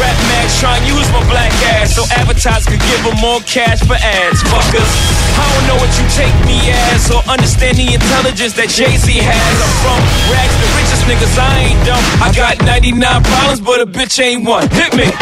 [0.00, 3.84] Rap Max try and use my black ass so advertisers could give them more cash
[3.84, 4.40] for ads.
[4.48, 4.90] Fuckers,
[5.36, 9.12] I don't know what you take me as or understand the intelligence that Jay Z
[9.12, 9.54] has.
[9.60, 10.00] I'm from
[10.32, 11.36] rags, the richest niggas.
[11.36, 12.02] I ain't dumb.
[12.24, 14.66] I got 99 problems, but a bitch ain't one.
[14.72, 15.12] Hit me.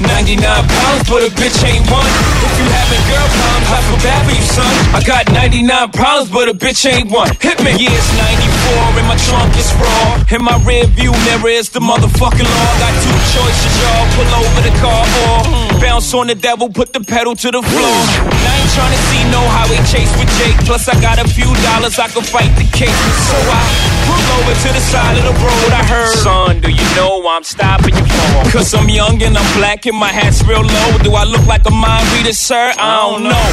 [0.00, 2.06] 99 pounds, but a bitch ain't one.
[2.06, 4.72] If you having girl problems, I feel bad for you, son.
[4.94, 7.34] I got 99 pounds, but a bitch ain't one.
[7.42, 7.74] Hit me.
[7.74, 10.22] Yeah, it's 94, and my trunk is raw.
[10.30, 12.68] In my rear view mirror is the motherfucking law.
[12.70, 14.06] I Got two choices, y'all.
[14.16, 17.98] Pull over the car or bounce on the devil, put the pedal to the floor.
[18.24, 20.58] And I ain't trying to see no highway chase with Jake.
[20.66, 23.02] Plus, I got a few dollars, I can fight the case.
[23.30, 23.62] So I
[24.08, 25.70] pull over to the side of the road.
[25.72, 28.50] I heard, son, do you know I'm stopping you for?
[28.50, 30.90] Cause I'm young and I'm black and my hat's real low.
[31.04, 32.72] Do I look like a mind reader, sir?
[32.78, 33.46] I don't know.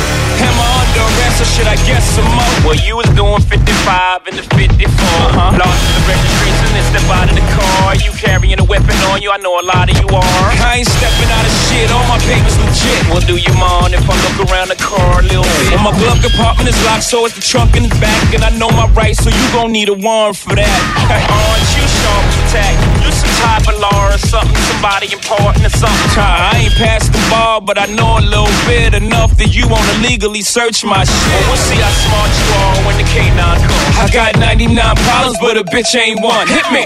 [0.48, 2.56] Am I under arrest or should I guess some more?
[2.66, 4.88] Well, you was doing 55 in the 54.
[4.88, 5.60] Uh-huh.
[5.60, 7.96] Lost the registration and step out of the car.
[8.00, 9.32] You carrying a weapon on you?
[9.32, 10.48] I know a lot of you are.
[10.62, 11.90] I ain't stepping out of shit.
[11.90, 13.02] All my papers legit.
[13.10, 15.74] Well, do you mind if I look around the car a little bit?
[15.74, 18.34] Well, my glove compartment is locked, so it's the trunk in the back.
[18.34, 20.80] And I know my rights, so you gon' need a warrant for that.
[21.10, 22.74] Aren't you sharp as attack?
[23.02, 26.22] You some type of law or something, somebody important or something.
[26.22, 29.96] I ain't past the bar, but I know a little bit enough that you wanna
[30.06, 31.26] legally search my shit.
[31.34, 33.98] Well, we'll see how smart you are when the K9 comes.
[33.98, 36.48] I got 99 problems, but a bitch ain't one.
[36.48, 36.86] Hit me.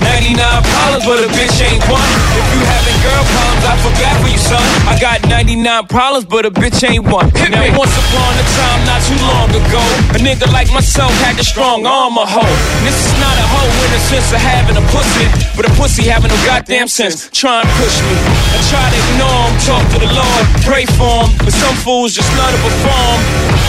[0.00, 2.10] 99 problems, but a bitch ain't one.
[2.36, 4.62] If you having girl problems, I bad for you, son.
[4.86, 7.30] I got 99 problems, but a bitch ain't one.
[7.34, 7.70] Hit now, me.
[7.74, 9.82] once upon a time, not too long ago,
[10.14, 12.54] a nigga like myself had the strong arm of hoe.
[12.78, 15.72] And this is not a hoe in the sense of having a pussy, but a
[15.74, 17.28] pussy having no goddamn sense.
[17.30, 18.14] Try and push me.
[18.54, 22.14] I try to ignore him, talk to the Lord, pray for him, but some fools
[22.14, 23.18] just love to perform.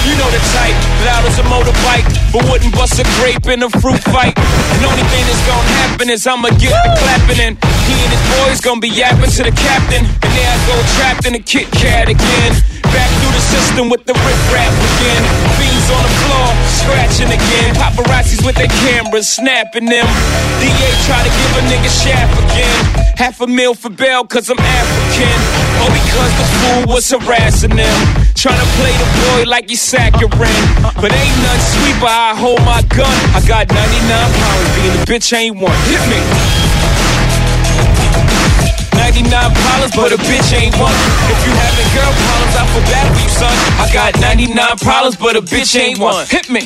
[0.07, 3.69] You know the type, loud as a motorbike, but wouldn't bust a grape in a
[3.69, 4.33] fruit fight.
[4.37, 7.55] And only thing that's gonna happen is I'ma get the clapping and
[7.88, 10.03] he and his boys gonna be yapping to the captain.
[10.03, 12.51] And there I go trapped in a Kit Kat again.
[12.91, 15.21] Back through the system with the rip rap again.
[15.55, 16.49] Fiends on the floor,
[16.82, 17.75] scratching again.
[17.75, 20.08] Paparazzis with their cameras, snapping them.
[20.60, 23.15] DA try to give a nigga shaft again.
[23.15, 25.39] Half a meal for bail cause I'm African.
[25.84, 28.28] Or because the fool was harassing them.
[28.39, 30.32] Trying to play the boy like he's saccharine.
[30.95, 33.12] But ain't none sweet, but I hold my gun.
[33.36, 35.75] I got 99 pounds, being a bitch ain't one.
[35.91, 36.23] Hit me.
[38.95, 40.95] 99 problems, but a bitch ain't one.
[41.28, 43.52] If you having girl problems, I feel bad for you, son.
[43.75, 44.56] I got 99
[44.88, 46.23] problems, but a bitch ain't one.
[46.32, 46.63] Hit me.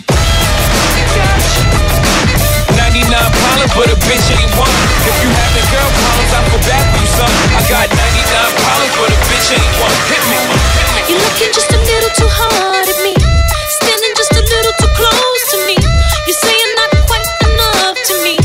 [2.78, 4.70] 99 problems, but a bitch ain't one.
[5.10, 7.34] If you having girl problems, I feel bad for you, son.
[7.58, 9.98] I got 99 problems, but a bitch ain't one.
[10.14, 10.83] Hit me.
[11.14, 13.14] You're looking just a little too hard at me.
[13.78, 15.78] Standing just a little too close to me.
[16.26, 18.43] You're saying not quite enough to me.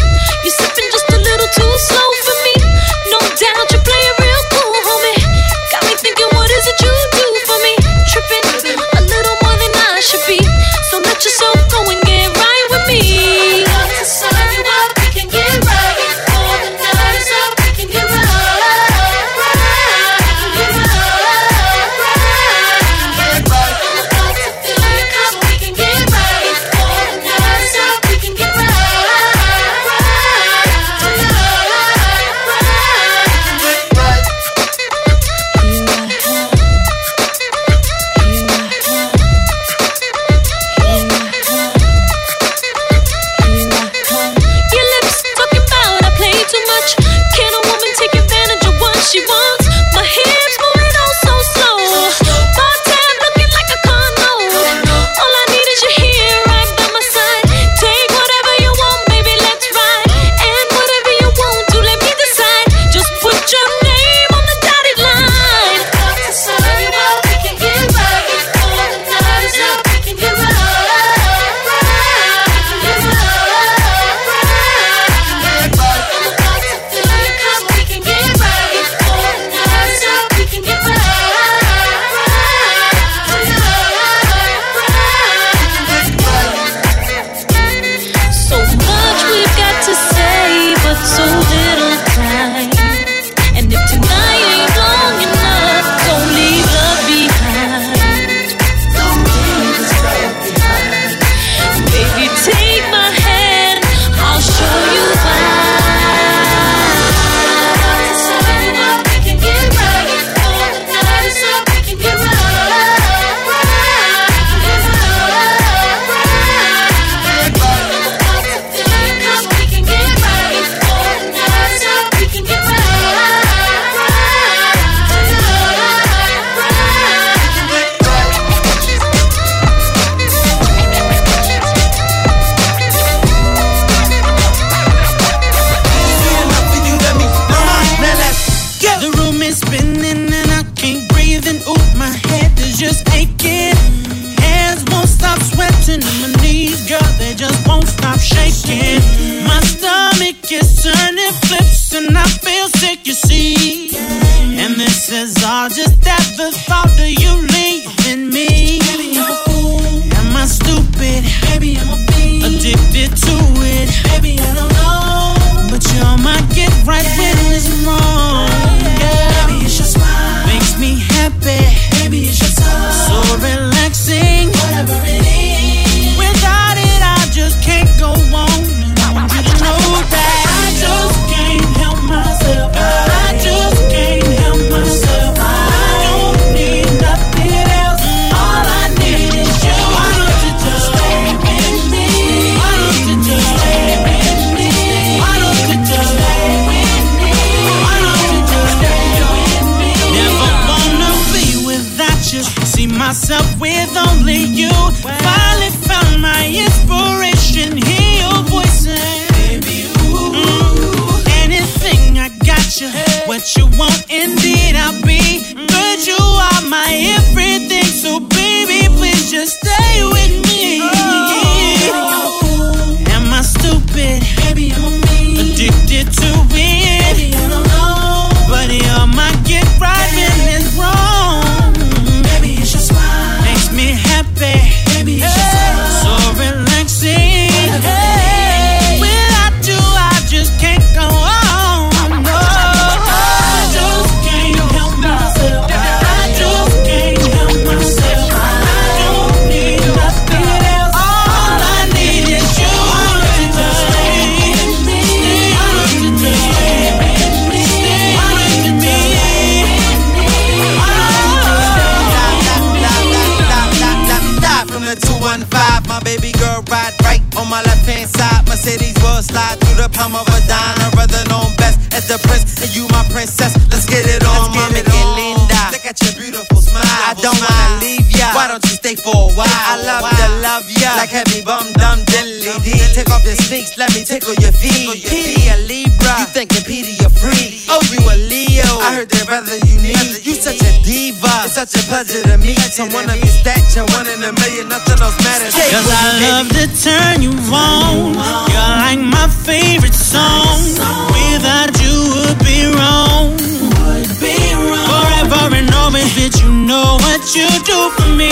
[306.69, 308.29] know what you do for me.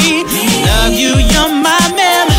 [0.68, 2.35] Love you, you're my melody.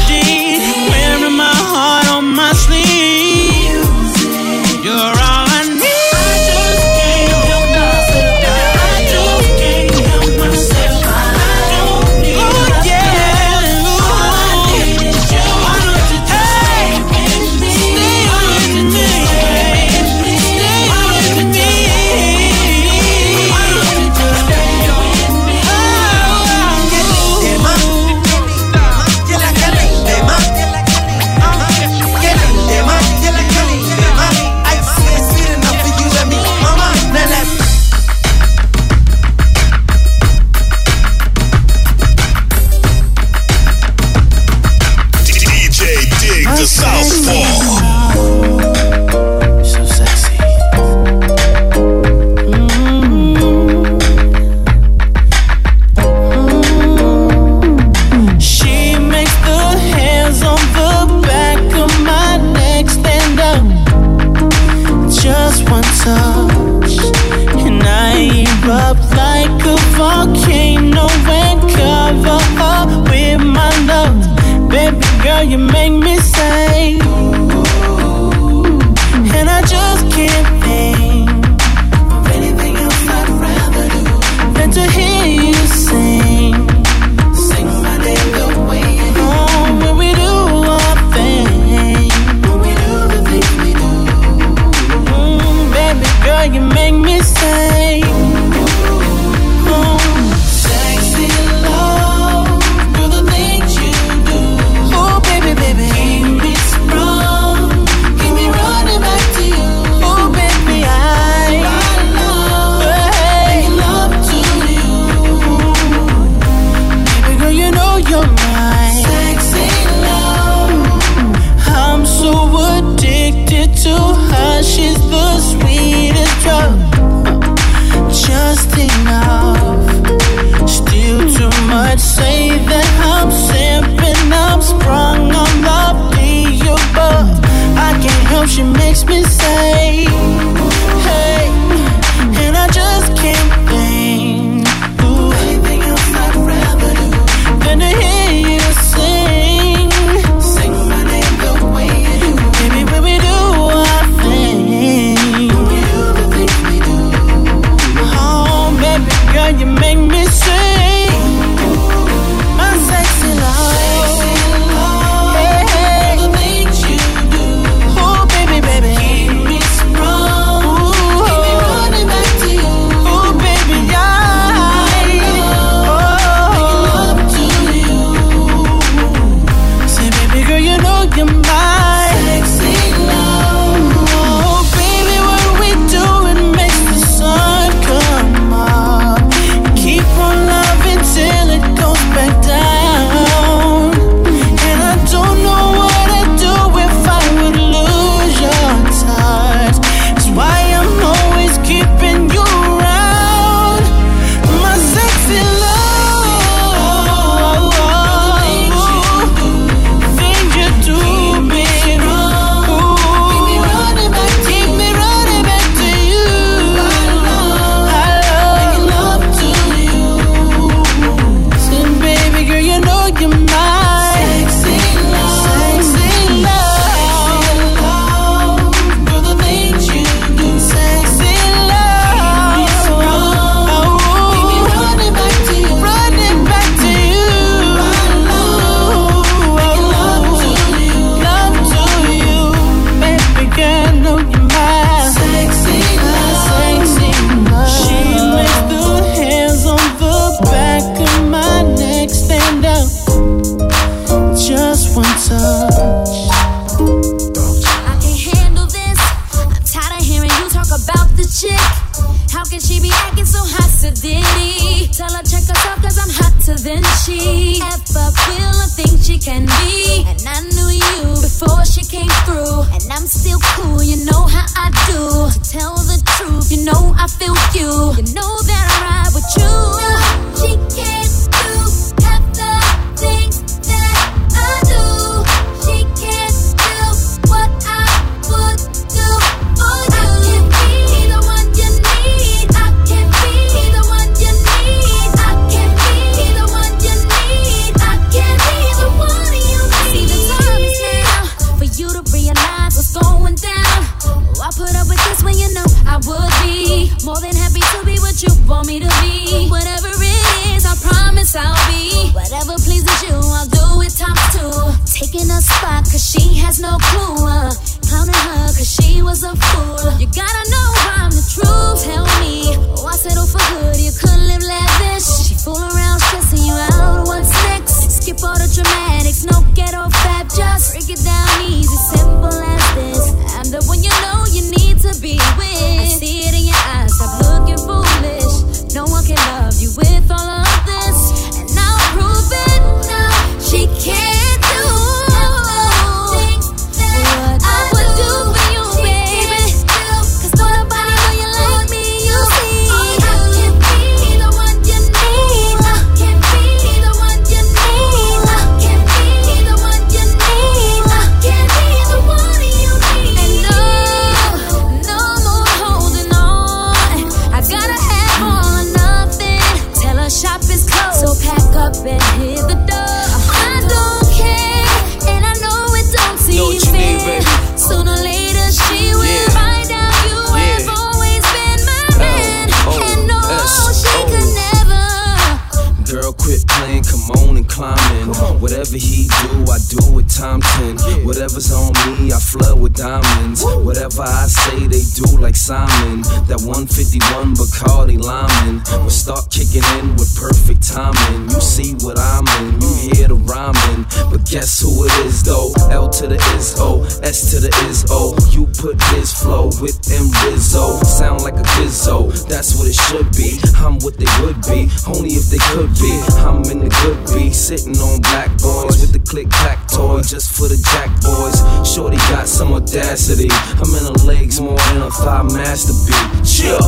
[412.78, 413.40] Should be.
[413.58, 415.94] I'm what they would be, only if they could be.
[416.22, 420.38] I'm in the good beat, sitting on black boys with the click clack toy just
[420.38, 421.42] for the jack boys.
[421.68, 423.30] Shorty got some audacity.
[423.32, 426.26] I'm in her legs more than a thigh master beat.
[426.26, 426.62] Chill.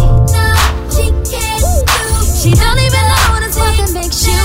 [0.89, 2.05] She can't do.
[2.39, 4.39] She don't even know the stuff that makes you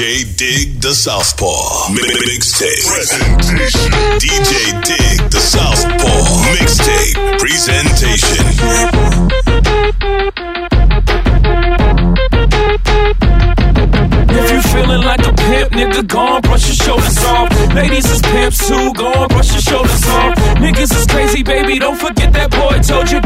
[0.00, 3.92] DJ Dig the Southpaw Mixtape Presentation.
[4.16, 6.24] DJ Dig the Southpaw
[6.56, 8.46] Mixtape Presentation.
[14.32, 17.74] If you feeling like a pimp, nigga, go on, brush your shoulders off.
[17.74, 20.34] Ladies is pimps too, go on, brush your shoulders off.
[20.64, 23.20] Niggas is crazy, baby, don't forget that boy told you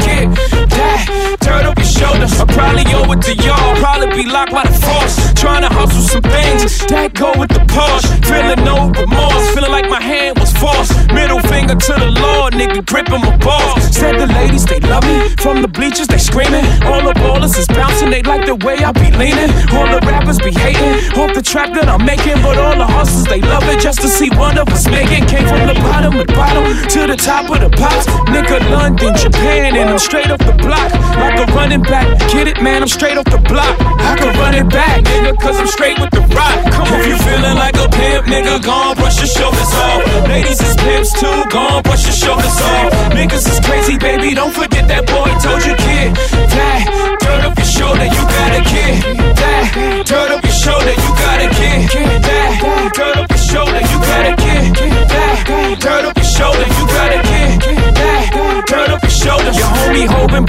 [2.25, 2.39] up your shoulders.
[2.39, 5.15] I probably owe it to y'all, probably be locked by the force.
[5.33, 8.07] Trying to hustle some things that go with the Porsche.
[8.25, 10.91] Feeling no remorse, feeling like my hand was forced.
[11.13, 13.83] Middle finger to the Lord, nigga, gripping my balls.
[13.95, 15.29] Said the ladies, they love me.
[15.37, 16.65] From the bleachers, they screaming.
[16.85, 19.51] All the ballers is bouncing, they like the way I be leaning.
[19.73, 21.19] All the rappers be hating.
[21.19, 24.07] Off the trap that I'm making, but all the hustlers, they love it just to
[24.07, 25.27] see one of us make it.
[25.29, 28.05] Came from the bottom of the bottom to the top of the pops.
[28.29, 30.91] Nigga, London, Japan, and I'm straight off the block.
[31.15, 32.14] Like a running back.
[32.31, 33.75] Get it, man, I'm straight off the block.
[33.79, 36.57] I can run it back, nigga, cause I'm straight with the rock.
[36.71, 40.01] Come on, if you feeling like a pimp, nigga, go on, brush your shoulders off.
[40.27, 42.91] Ladies is pimps too, go on, brush your shoulders off.
[43.15, 46.15] Niggas is crazy, baby, don't forget that boy told you, kid.
[46.55, 46.81] That
[47.21, 48.95] dirt up your shoulder, you got a kid.
[49.35, 52.23] That dirt up your shoulder, you got a kid.
[52.23, 52.35] That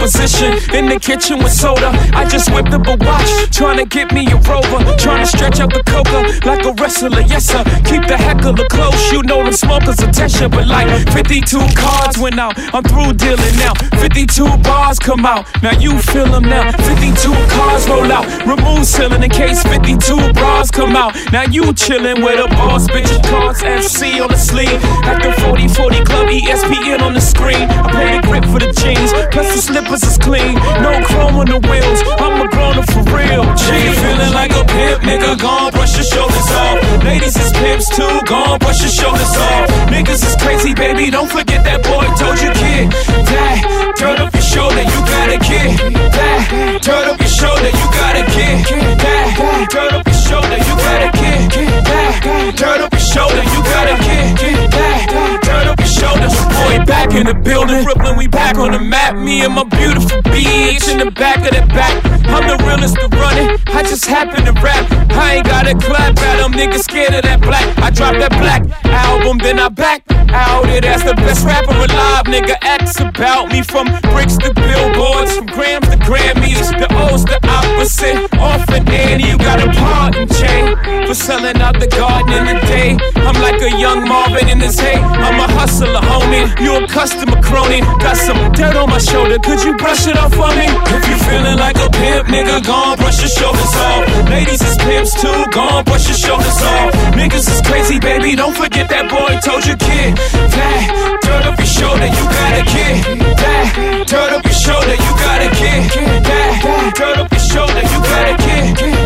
[0.06, 1.90] position in the kitchen with soda.
[2.14, 4.78] I just whipped up a watch, trying to get me a rover.
[4.96, 7.62] Trying to stretch out the coca like a wrestler, yes sir.
[7.84, 10.50] Keep the heckler close, you know them smokers attention.
[10.50, 13.74] But like 52 cards went out, I'm through dealing now.
[13.98, 16.70] 52 bars come out, now you feel them now.
[16.72, 21.14] 52 cars roll out, remove ceiling in case 52 bras come out.
[21.32, 23.10] Now you chillin' with a boss, bitch.
[23.26, 24.80] Cards FC on the sleeve.
[25.02, 27.66] At the 40 40 Club ESPN on the screen.
[27.68, 30.54] I pay the grip for the jeans, plus the slippers is clean.
[30.80, 33.44] No chrome on the wheels, I'm a grown up for real.
[33.60, 33.68] G
[34.00, 35.36] feeling like a pimp, nigga.
[35.36, 37.04] Gone, brush your shoulders off.
[37.04, 39.68] Ladies is pimps too, gone, brush your shoulders off.
[39.92, 41.10] Niggas is crazy, baby.
[41.10, 42.86] Don't forget that boy told you, kid.
[43.28, 43.56] That,
[44.00, 45.68] turn up your shoulder, you gotta get.
[46.16, 46.40] That,
[46.80, 48.56] turn up your shoulder, you gotta get.
[49.04, 49.28] That,
[49.68, 51.40] turn up your shoulder, you gotta get.
[51.84, 54.70] That, turn up your shoulder, you gotta get.
[54.72, 56.36] That, turn up your shoulders.
[56.60, 57.84] Boy, back in the building.
[57.84, 59.16] Brooklyn, we back on the map.
[59.16, 61.96] Me and my beautiful bitch in the back of the back.
[62.28, 63.60] I'm the realest to run it.
[63.74, 64.84] I just happen to rap.
[65.12, 66.52] I ain't got a clap at them.
[66.52, 67.66] Niggas scared of that black.
[67.78, 72.24] I dropped that black album, then I back out it as the best rapper alive.
[72.26, 76.68] Nigga, acts about me from bricks to billboards, from grams to Grammys.
[76.76, 78.18] The O's the opposite.
[78.36, 80.76] Orphan Annie, you got a pardon Shawn
[81.06, 82.98] for selling out the garden in the day.
[83.16, 84.98] I'm like a young Marvin in this hay.
[84.98, 86.46] I'm a hustler, homie.
[86.60, 87.80] You a customer crony.
[88.02, 89.38] Got some dirt on my shoulder.
[89.38, 90.66] Could you brush it off for me?
[90.66, 94.02] If you feeling like a pimp, nigga, gone brush your shoulders off.
[94.30, 96.92] Ladies is pimps too, gone brush your shoulders off.
[97.14, 98.34] Niggas is crazy, baby.
[98.36, 100.16] Don't forget that boy told you, kid.
[100.54, 102.96] That, turn up your shoulder, you gotta get.
[103.38, 105.80] That, turn up your shoulder, you gotta get.
[106.26, 108.64] That, turn up your shoulder, you gotta get.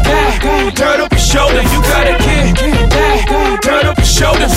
[0.09, 2.47] That, turn up your shoulder, you gotta get.
[2.91, 4.53] That, turn up shoulders.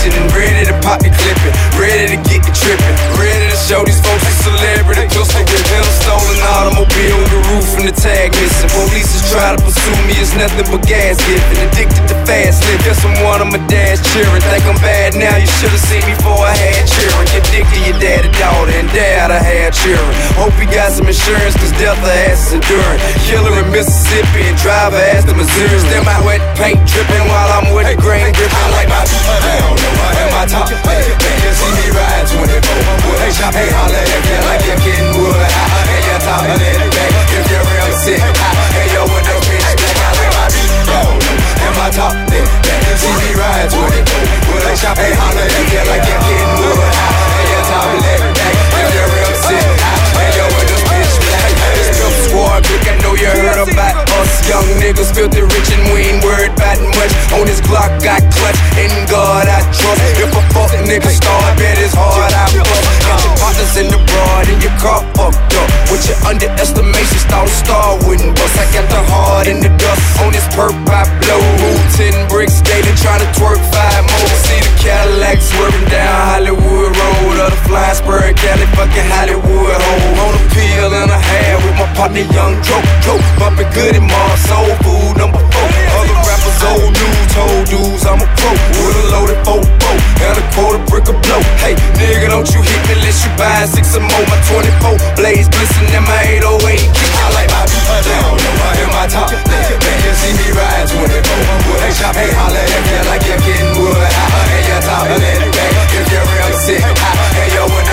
[0.00, 1.52] Beretta and ready to pop the clipping.
[1.76, 2.96] Ready to get the tripping.
[3.20, 5.04] Ready to show these folks a celebrity.
[5.12, 8.70] Pistol with him, stolen automobile the roof and the tag missing.
[8.72, 11.60] Police is try to pursue me, it's nothing but gas giving.
[11.68, 11.89] Addicted to
[12.30, 12.78] fast living.
[13.02, 14.42] I'm one of my dad's cheering.
[14.46, 17.26] Think I'm bad now, you should've seen me before I had cheering.
[17.34, 20.14] Get dick to your daddy daughter, and dad I had cheering.
[20.38, 23.00] Hope you got some insurance, cause death the ass is enduring.
[23.26, 25.78] Killer in Mississippi and driver ass to Missouri.
[25.82, 28.62] Still my wet paint dripping while I'm with the grain gripping.
[28.62, 30.70] I like my beat down, no, I my top.
[30.70, 33.18] Hey, you see me ride 24.
[33.18, 35.34] Hey, shop, hey, holla if you like you're getting wood.
[35.34, 38.20] Hey, your top, let it back if you're real sick.
[38.20, 39.39] Hey, yo, with the
[41.70, 42.12] and my top.
[42.30, 44.60] Hey, you see me ride 24.
[44.66, 46.78] Hey, shop, hey, holla if you like you're getting wood.
[47.46, 48.59] Hey, top, and it back
[52.30, 54.30] Pimp squad, I know you heard about us.
[54.46, 57.10] Young niggas filthy rich and we ain't worried about much.
[57.34, 58.58] On this Glock, got clutch.
[58.78, 60.02] In God, I trust.
[60.14, 62.86] If a fuck nigga start, bet it's hard, I bust.
[63.02, 65.68] Got your partners in the broad and your car fucked up.
[65.90, 68.54] With your underestimations, thought a star wouldn't bust.
[68.62, 70.02] I got the heart in the dust.
[70.22, 71.42] On this perp, I blow.
[71.58, 74.30] Move 10 bricks daily, trying to twerk five more.
[74.46, 77.36] See the Cadillac swerving down Hollywood Road.
[77.42, 80.14] Or the flying spur in Cali, fucking Hollywood home.
[80.30, 82.76] On a pill and a half with my partner Young Dro.
[83.00, 85.68] Dro, bumping good in my soul food number four.
[85.96, 88.52] Other rappers, old news, old dudes, I'm a pro.
[88.52, 89.96] With a loaded four four
[90.28, 91.40] and a quarter brick of blow.
[91.64, 94.24] Hey, nigga, don't you hit me unless you buy six or more.
[94.28, 96.76] My 24 blaze glisten in my 808.
[96.76, 99.30] I like my beat down, no, I in my top.
[99.32, 101.80] Man, you see me ride 24.
[101.80, 103.96] Hey, shop, hey, holla if you like you're getting wood.
[103.96, 106.82] Hey, your top, and it back if you're real sick.
[106.84, 107.89] Hey, yo, with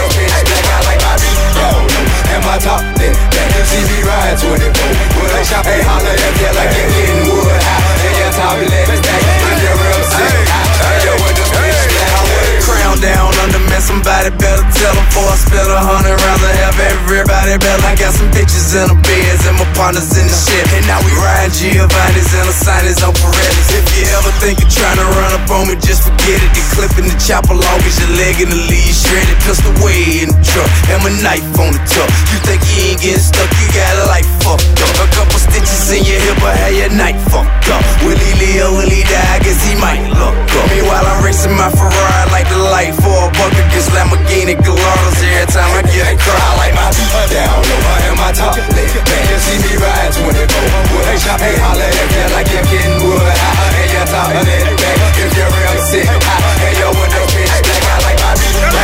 [2.38, 2.82] and my top.
[2.98, 3.14] Man,
[3.58, 4.62] you see me ride 24.
[5.34, 7.62] Hey, shop, hey, holla if you like you're getting wood.
[8.02, 9.87] Hey, your top, and let it back
[12.98, 13.28] if you're real sick.
[13.28, 13.82] Hey, yo, with the bitch I down under man.
[13.82, 15.38] Somebody better tell them before
[17.88, 20.68] I got some bitches in the beds and my partners in the ship.
[20.76, 23.70] And now we ride Giovanni's and the signers on Pirellis.
[23.72, 26.52] If you ever think of trying to run up on me, just forget it.
[26.52, 29.40] The clip in the chopper long as your leg in the lead shredded.
[29.48, 32.10] Pistol way in the truck and my knife on the top.
[32.34, 34.92] You think you ain't getting stuck, you got a life fucked up.
[35.00, 37.84] A couple stitches in your hip, I had your night fucked up.
[38.04, 39.30] Will he live, oh, will he die?
[39.32, 40.68] I guess he might look up.
[40.76, 45.48] Meanwhile, I'm racing my Ferrari like the light for a buck against Lamborghini Gallardos every
[45.52, 46.38] time I get a car.
[46.38, 48.88] I like my beat down low, am my top leg.
[48.94, 50.48] Man, you see me ride 24
[50.94, 51.06] wood.
[51.08, 53.20] Hey, shop, hey, holla if you like you're getting wood.
[53.20, 56.08] Hey, you're top that back if you're real sick.
[56.08, 58.76] Hey, yo, with the bitch black, I like my beat down.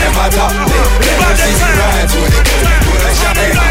[0.00, 0.88] And my top leg.
[1.00, 2.28] Man, you see me ride 24
[2.88, 3.00] wood.
[3.04, 3.69] Hey, shop, hey, holla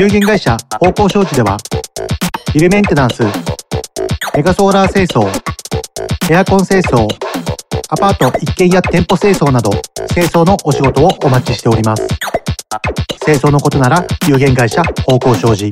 [0.00, 1.58] 有限会社方向商事では
[2.54, 3.22] ビルメンテナンス
[4.34, 5.28] メガソーラー清掃
[6.32, 7.06] エアコン清掃
[7.90, 9.70] アパート一軒や店舗清掃など
[10.14, 12.08] 清掃のお仕事をお待ちしております。
[13.22, 15.68] 清掃のことなら有限会社方向商事。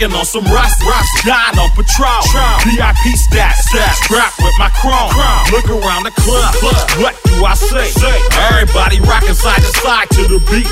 [0.00, 2.24] Drinking on some rust, rust, dying on patrol.
[2.64, 3.68] VIP stats,
[4.00, 5.12] strapped with my chrome.
[5.52, 6.54] Look around the club,
[7.04, 7.84] what do I say?
[8.60, 10.68] Everybody rocking side to side to the beat.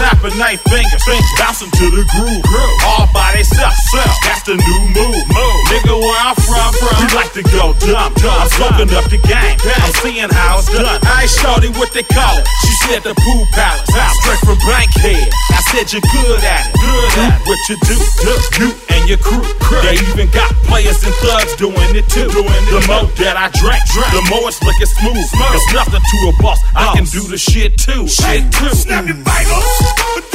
[0.00, 1.04] Snapping eight fingers,
[1.36, 2.40] bouncing to the groove.
[2.88, 3.76] All by themselves,
[4.24, 5.24] that's the new move.
[5.68, 8.16] Nigga, where I'm from, we like to go dumb.
[8.24, 10.96] I'm smoking up the game, I'm seeing how it's done.
[11.04, 12.48] I ain't shorty what they call it.
[12.64, 13.84] She said the pool palace,
[14.24, 15.28] straight from Bankhead.
[15.52, 16.80] I said you're good at it.
[16.80, 17.36] Good at.
[17.44, 18.32] What you do, do,
[18.64, 19.42] you and your crew.
[19.82, 22.26] They even got players and thugs doing it too.
[22.26, 25.16] the more that I drink, the more it's looking smooth.
[25.16, 26.58] It's nothing to a boss.
[26.74, 28.08] I can do the shit too.
[28.08, 28.70] Shit too.
[28.74, 30.25] Snap your fingers,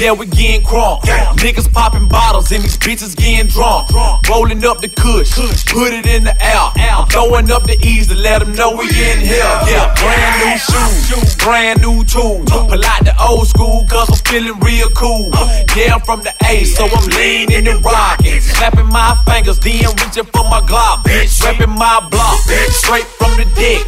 [0.00, 1.00] yeah, we getting crunk.
[1.40, 3.90] Niggas popping bottles and these bitches getting drunk.
[4.28, 5.32] Rolling up the kush,
[5.66, 6.70] put it in the air.
[6.76, 9.52] I'm throwing up the ease to let them know we in here.
[9.68, 12.48] Yeah, brand new shoes, brand new tools.
[12.50, 15.30] Pull out the old school, cause I'm feeling real cool.
[15.76, 18.40] Yeah, I'm from the A, so I'm leaning and rocking.
[18.40, 21.04] Snapping my fingers, then reaching for my Glock.
[21.04, 22.38] Bitch, repping my block,
[22.72, 23.80] straight from the dick.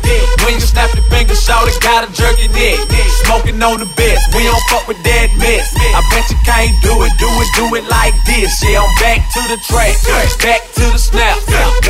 [0.44, 2.80] When you snap your fingers, shout it, gotta jerk your neck.
[3.24, 5.68] Smoking on the best, we don't fuck with that mess.
[5.98, 8.62] I bet you can't do it, do it, do it like this.
[8.62, 9.98] Yeah, I'm back to the track,
[10.38, 11.34] back to the snap.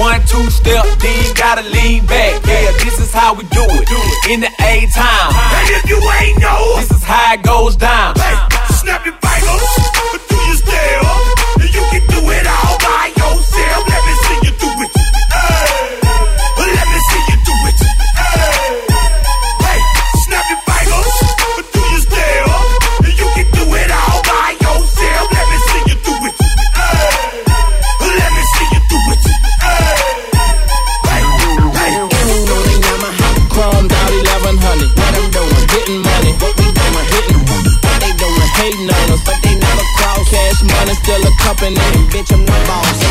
[0.00, 2.40] One, two step, then you gotta lean back.
[2.48, 3.84] Yeah, this is how we do it.
[4.32, 5.32] In the A time.
[5.60, 8.16] And if you ain't know, this is how it goes down.
[8.80, 9.76] snap your fingers,
[10.24, 11.04] do your stare.
[11.68, 13.87] You can do it all by yourself.
[41.02, 41.76] still a company.
[42.10, 43.07] Bitch, I'm the boss.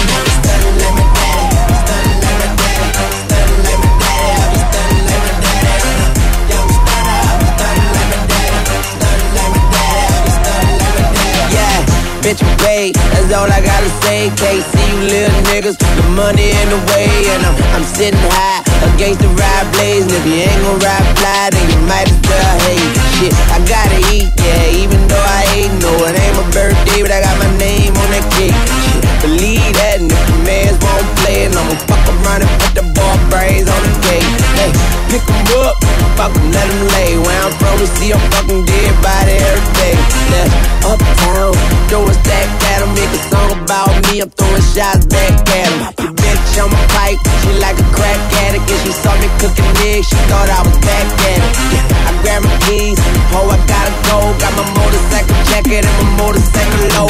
[12.37, 12.95] get you paid.
[13.13, 14.29] That's all I gotta say.
[14.37, 17.09] Can't see you little niggas the money in the way.
[17.33, 18.61] And I'm, I'm sitting high
[18.93, 20.05] against the ride blaze.
[20.05, 22.93] And if you ain't gon' ride fly, then you might as well hate.
[23.17, 25.91] Shit, I gotta eat, yeah, even though I ain't no.
[26.05, 28.96] It ain't my birthday, but I got my name on that cake.
[29.21, 33.17] Believe that, and if the mans won't play, I'ma fuck around and put the ball
[33.29, 34.29] brains on the gate.
[34.55, 34.71] Hey,
[35.09, 35.75] pick 'em up,
[36.15, 37.17] fuck 'em, let 'em lay.
[37.17, 39.95] Where I'm from, we see a fucking dead body every day.
[40.31, 41.53] Now, uptown,
[41.89, 45.69] throw a stack at 'em, make a song about me, I'm throwing shots back at
[45.71, 45.77] 'em.
[45.99, 49.71] Your bitch on my pipe, she like a crack addict, and she saw me cooking
[49.91, 51.83] eggs, she thought I was back at it.
[52.07, 52.99] I grabbed my keys,
[53.33, 57.09] oh, I gotta go, got my motorcycle jacket and my motorcycle low.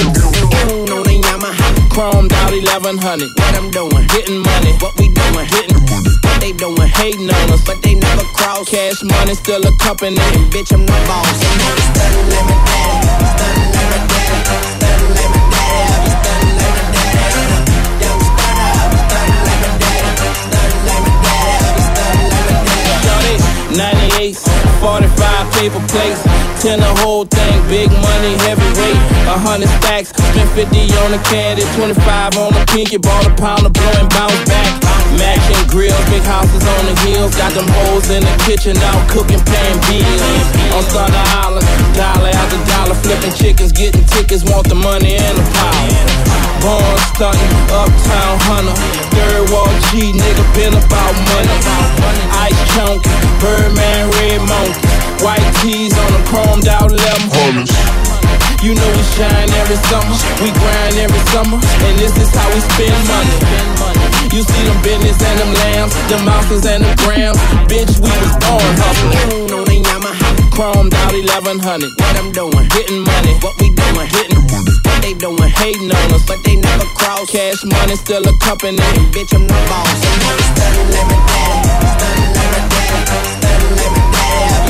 [0.97, 1.66] On the Yamaha,
[1.97, 3.25] Chromed out 1100.
[3.33, 4.73] what I'm doing, Getting money.
[4.81, 6.13] what we doing, Hitting money.
[6.21, 7.63] what they doing, Hating on us.
[7.65, 8.69] but they never cross.
[8.69, 10.13] Cash money still a company.
[10.37, 11.25] And bitch, I'm the boss.
[11.25, 12.21] Like my daddy.
[12.29, 13.01] Like my daddy.
[13.81, 14.13] Like my
[14.77, 15.09] daddy.
[15.89, 16.13] I be
[16.53, 17.65] like my daddy.
[18.05, 19.41] Young like my daddy.
[19.47, 20.05] Like my daddy.
[20.05, 21.17] I be like my
[21.97, 22.21] daddy.
[23.01, 23.33] Shawty,
[23.73, 24.37] 98,
[24.85, 25.26] 45
[25.57, 26.21] paper plates.
[26.61, 29.01] 10 the whole thing, big money, heavyweight.
[29.29, 30.69] A hundred stacks, spent 50
[31.05, 34.69] on the caddy, 25 on the pinky, bought a pound of blow and bounce back.
[35.17, 39.41] Matching grills, big houses on the hills, got them hoes in the kitchen out cooking,
[39.49, 40.47] paying bills.
[40.77, 41.65] On Thunder Island,
[41.97, 46.37] dollar after dollar, flipping chickens, getting tickets, want the money and the power.
[46.61, 48.77] Born stunting, uptown hunter,
[49.13, 51.57] Third Ward G, nigga been about money.
[52.45, 53.09] Ice chunky,
[53.41, 57.65] Birdman, red monkey, white tees on them chromed out lemon.
[58.63, 62.59] You know we shine every summer, we grind every summer, and this is how we
[62.59, 63.37] spend money.
[64.33, 67.37] You see them business and them lambs, them mountains and them grams.
[67.69, 69.53] Bitch, we was born hustling.
[69.53, 70.27] On the Yamaha.
[70.51, 71.89] Chromed out 1100.
[72.01, 74.73] What I'm doing, Getting money, what we doing, hitting money.
[74.83, 77.29] what they doing, Hating on us, but they never cross.
[77.29, 78.81] cash money still a company.
[78.97, 80.01] And bitch, I'm the boss.
[80.01, 80.37] I'm on
[80.91, 81.69] like my daddy.
[81.93, 83.29] Stunning like my daddy.
[83.37, 84.66] Stunning like my daddy.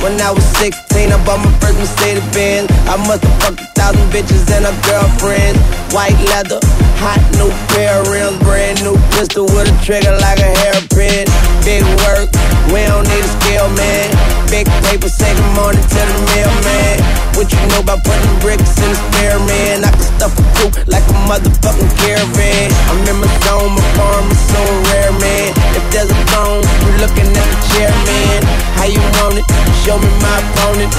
[0.00, 2.72] When I was 16, I bought my first Mercedes Benz.
[2.88, 5.60] I must have fucked a thousand bitches and a girlfriend.
[5.92, 6.56] White leather,
[7.00, 11.24] hot new pair of rims, brand new pistol with a trigger like a hairpin.
[11.64, 12.28] Big work,
[12.68, 14.12] we don't need a scale, man.
[14.52, 17.00] Big paper, say good morning to the mailman.
[17.34, 19.88] What you know about putting bricks in the spare, man?
[19.88, 22.68] I can stuff a coupe like a motherfucking caravan.
[22.92, 24.60] I'm in my zone, my farm is so
[24.92, 25.48] rare, man.
[25.72, 28.40] If there's a phone, you looking at the chair, man.
[28.76, 29.46] How you want it?
[29.82, 30.92] Show me my opponent.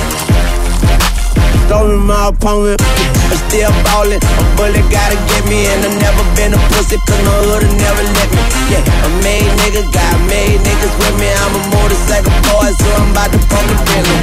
[1.70, 2.82] Me my opponent.
[2.82, 4.22] I'm still ballin'.
[4.22, 8.04] A bullet gotta get me, and I never been a pussy, cause no hood'll never
[8.18, 8.42] let me.
[8.72, 11.28] Yeah, a made nigga, got made niggas with me.
[11.30, 14.20] I'm a motorcycle boy, so I'm about to pump the Bentley.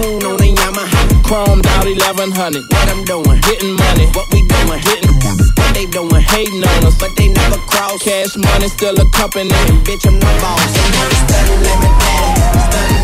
[0.00, 1.00] Mm, on the Yamaha.
[1.26, 2.64] Chromed out 1100.
[2.70, 5.18] What I'm doing, Getting money, what we doing, hitting
[5.68, 8.02] what they doing, Hating on us, but they never cross.
[8.02, 9.50] cash money still a company.
[9.68, 10.60] And bitch, I'm the boss.
[10.76, 12.97] I'm on the stunning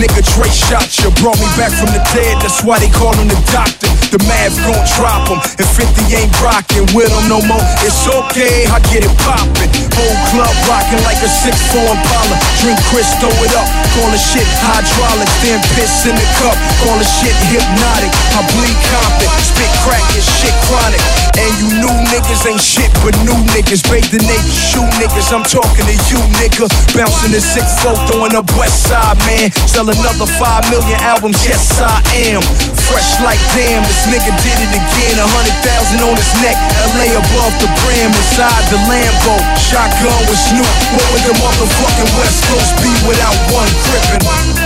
[0.00, 1.10] Nigga, Dre shot you.
[1.20, 2.40] Brought me back from the dead.
[2.40, 3.89] That's why they call him the doctor.
[4.10, 5.38] The math gon' drop him.
[5.54, 8.66] If 50 ain't rockin' with him no more, it's okay.
[8.66, 9.70] I get it poppin'.
[9.94, 12.34] Whole club rockin' like a 6'4 Impala.
[12.58, 13.70] Drink Chris, throw it up.
[13.94, 15.30] Call the shit hydraulic.
[15.46, 16.58] Then piss in the cup.
[16.82, 18.10] Call the shit hypnotic.
[18.34, 19.46] I bleed confident.
[19.46, 21.02] Spit crack and shit chronic.
[21.38, 23.86] And you new niggas ain't shit but new niggas.
[23.86, 25.30] BAPE the Navy shoe niggas.
[25.30, 26.66] I'm talking to you, nigga.
[26.98, 29.54] Bouncing the 6'4, throwing up West Side, man.
[29.70, 31.38] Sell another 5 million albums.
[31.46, 32.02] Yes, I
[32.34, 32.42] am.
[32.90, 33.86] Fresh like damn.
[34.00, 35.20] This nigga did it again.
[35.20, 36.56] A hundred thousand on his neck.
[36.96, 38.08] LA above the brim.
[38.08, 39.36] Inside the Lambo.
[39.60, 40.64] Shotgun with Snoop.
[40.96, 44.59] What would the motherfucking West Coast be without one gripping?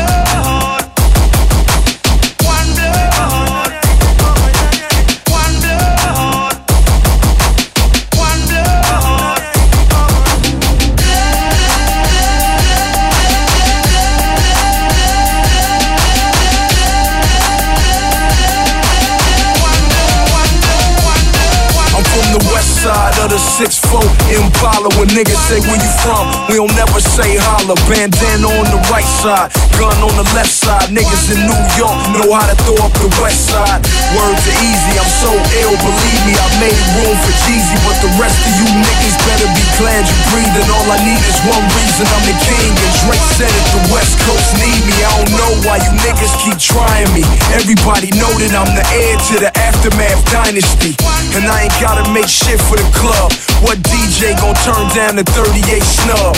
[23.15, 24.03] Side of the 6'4
[24.35, 27.75] Impala when niggas say where you from, we don't never say holla.
[27.89, 30.91] Bandana on the right side, gun on the left side.
[30.91, 33.81] Niggas in New York know how to throw up the west side.
[34.15, 36.35] Words are easy, I'm so ill, believe me.
[36.39, 40.17] I made room for Jeezy, but the rest of you niggas better be glad you
[40.31, 40.69] breathing.
[40.71, 42.73] All I need is one reason, I'm the king.
[42.75, 44.97] And Dre said it, the West Coast need me.
[45.03, 47.25] I don't know why you niggas keep trying me.
[47.55, 50.95] Everybody know that I'm the heir to the aftermath dynasty.
[51.35, 53.33] And I ain't gotta make shit for the club.
[53.65, 56.35] What DJ gon' turn down the 38 snub?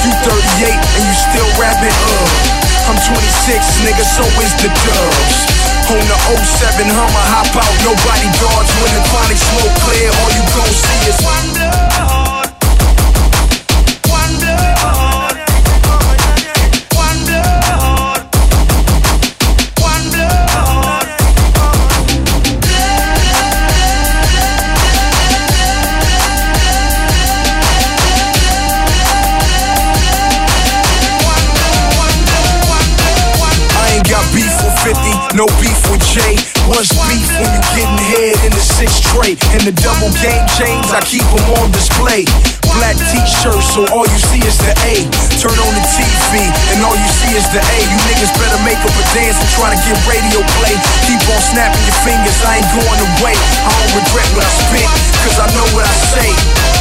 [0.00, 2.69] You 38 and you still rapping, uh.
[2.90, 5.36] I'm 26, nigga, so is the dubs.
[5.94, 10.10] On the 07 Hummer, hop out, nobody guards when the chronic smoke clear.
[10.10, 12.19] All you gon' see is I
[36.10, 36.34] Jay.
[36.66, 39.36] What's beef when you getting head in the six tray?
[39.52, 42.24] And the double game chains, I keep them on display.
[42.78, 45.04] Black t-shirts, so all you see is the A.
[45.42, 47.78] Turn on the TV, and all you see is the A.
[47.82, 50.74] You niggas better make up a dance and try to get radio play.
[51.04, 53.36] Keep on snapping your fingers, I ain't going away.
[53.66, 54.88] I don't regret what I spit,
[55.26, 56.30] cause I know what I say.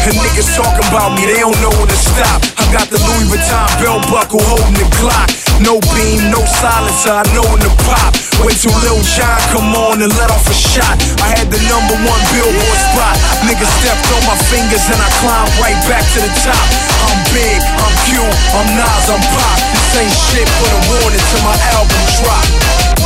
[0.07, 2.39] And niggas talking about me, they don't know when to stop.
[2.55, 5.27] I got the Louis Vuitton belt buckle holding the Glock.
[5.59, 8.15] No beam, no silencer, I know when to pop.
[8.39, 10.95] Wait till Lil Jon come on and let off a shot.
[11.19, 13.15] I had the number one billboard spot.
[13.45, 16.65] Niggas stepped on my fingers and I climbed right back to the top.
[17.09, 19.57] I'm big, I'm cute, I'm Nas, I'm pop.
[19.73, 22.98] This ain't shit but a warning till my album drop.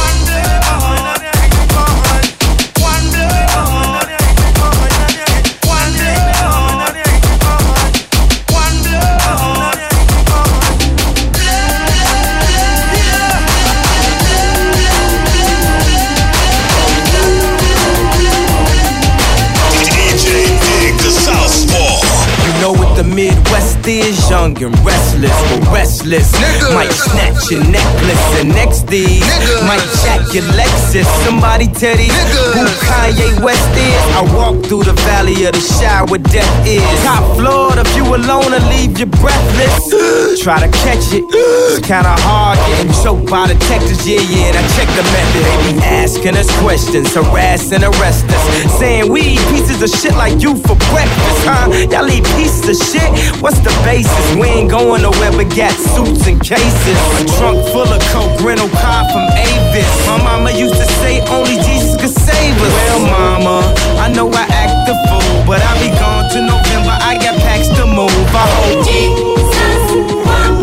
[24.44, 25.32] Young and restless,
[25.72, 26.74] but restless.
[26.74, 29.24] Might snatch your necklace and next these
[29.64, 31.06] might jack your Lexus.
[31.26, 32.12] Somebody tell these
[32.54, 34.04] who Kanye West is.
[34.16, 36.84] I walk through the valley of the shadow where death is.
[37.04, 40.42] Top floor, if you alone, will leave you breathless.
[40.44, 44.08] Try to catch it, it's kinda hard getting choked by detectives.
[44.08, 45.44] Yeah, yeah, and I check the method.
[45.44, 48.44] They be asking us questions, harass and arrest us,
[48.80, 51.72] saying we eat pieces of shit like you for breakfast, huh?
[51.92, 53.10] Y'all eat pieces of shit.
[53.42, 54.36] What's the basis?
[54.36, 56.98] We ain't going nowhere but got suits and cases.
[57.22, 59.90] A trunk full of coke, rental car from Avis.
[60.08, 62.74] My mama used to say only Jesus could save us.
[62.90, 63.58] Well, mama,
[64.02, 66.96] I know I act the fool, but I'll be gone to November.
[67.00, 68.12] I got packs to move.
[68.34, 69.54] I hope Jesus.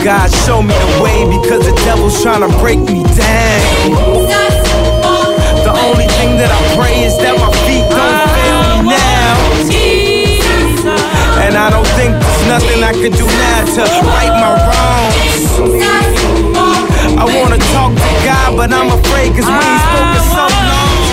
[0.05, 4.25] God show me the way because the devil's trying to break me down.
[5.61, 9.37] The only thing that I pray is that my feet don't fail me now.
[11.45, 14.90] And I don't think there's nothing I can do now to right my wrongs.
[15.61, 21.05] I wanna talk to God, but I'm afraid cause we ain't spoken so long.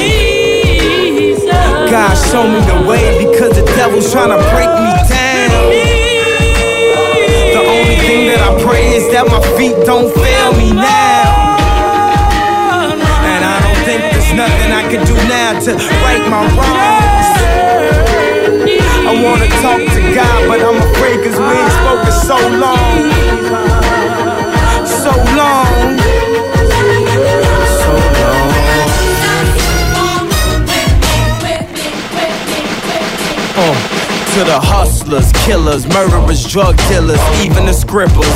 [1.91, 5.67] God show me the way because the devil's trying to break me down.
[7.55, 11.27] The only thing that I pray is that my feet don't fail me now.
[13.27, 15.75] And I don't think there's nothing I can do now to
[16.07, 17.27] right my wrongs.
[19.07, 23.86] I wanna talk to God, but I'm afraid cause we ain't spoken so long.
[25.07, 25.97] So long.
[27.79, 28.51] So long.
[33.55, 33.75] Uh,
[34.33, 38.27] to the hustlers, killers, murderers, drug dealers, even the scribbles.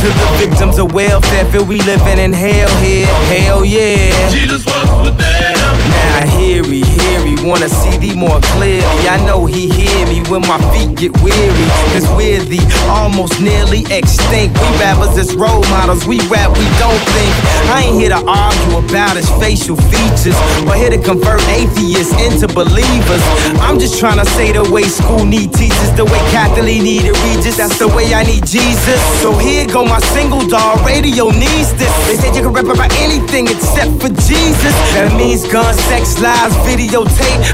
[0.00, 3.06] To the victims of welfare, feel we living in hell here.
[3.28, 4.30] Hell yeah.
[4.30, 5.54] Jesus was with them.
[5.54, 9.02] Now I hear me, hear me, wanna see thee more clearly.
[9.08, 11.68] I know he hear me when my feet get weary.
[11.94, 12.60] Cause we're the
[12.90, 14.58] almost nearly extinct.
[14.58, 17.32] We rappers as role models, we rap, we don't think.
[17.70, 22.46] I ain't here to argue about his facial features, or here to convert atheists into
[22.52, 23.22] believers.
[23.62, 27.16] I'm just trying to say the way school need teachers, the way Kathie Lee needed
[27.22, 29.00] Regis, that's the way I need Jesus.
[29.22, 31.92] So here go my single dog, radio needs this.
[32.08, 34.74] They said you can rap about anything except for Jesus.
[34.94, 36.54] That means gun, sex, lies,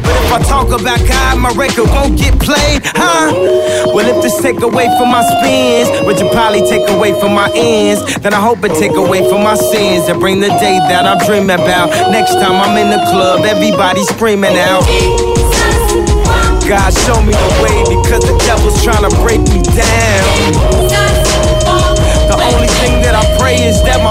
[0.02, 3.32] But if I talk about God, my record won't get played, huh?
[3.92, 7.50] Well, if this take away from my spins, would you probably take away from my
[7.54, 8.02] ends?
[8.18, 11.18] Then I hope it take away from my sins and bring the day that I
[11.26, 11.90] dream about.
[12.10, 14.84] Next time I'm in the club, everybody screaming out.
[16.66, 20.26] God, show me the way because the devil's trying to break me down.
[22.26, 24.10] The only thing that I pray is that my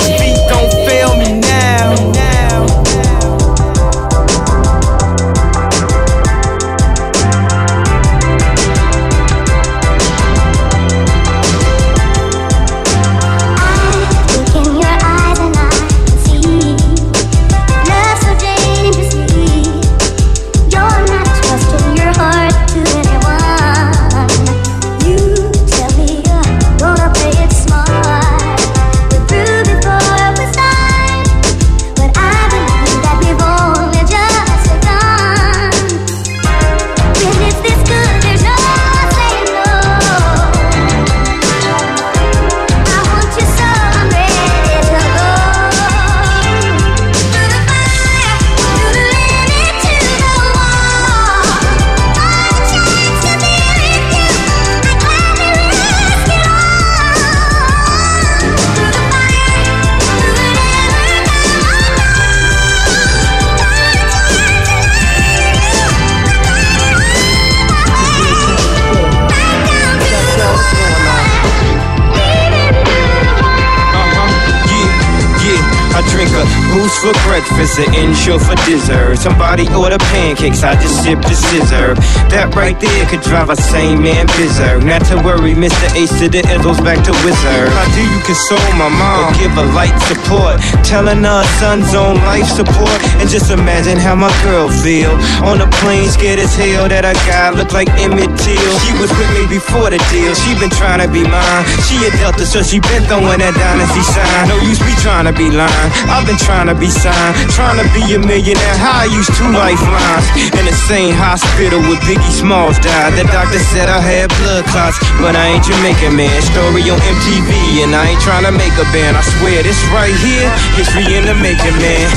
[78.33, 79.21] for dessert.
[79.21, 81.93] Somebody order pancakes, I just sip the scissor.
[82.33, 84.81] That right there could drive a sane man berserk.
[84.81, 85.85] Not to worry, Mr.
[85.93, 87.69] Ace to the Izzles back to Wizard.
[87.69, 89.29] How do you console my mom?
[89.29, 92.97] Or give her light support, telling her son's on life support.
[93.21, 95.13] And just imagine how my girl feel
[95.45, 98.73] on the plane, scared as hell that a guy look like Emmett Till.
[98.81, 100.33] She was with me before the deal.
[100.33, 101.61] She been trying to be mine.
[101.85, 104.49] She a Delta, so she been throwing that dynasty sign.
[104.49, 105.89] No use me trying to be lying.
[106.09, 108.75] I've been trying to be signed, trying to be a millionaire.
[108.79, 113.19] I used two lifelines in the same hospital with Biggie Smalls died.
[113.19, 116.31] The doctor said I had blood clots, but I ain't Jamaican man.
[116.39, 119.19] Story on MTV, and I ain't trying to make a band.
[119.19, 120.47] I swear this right here,
[120.79, 122.07] history in the making, man.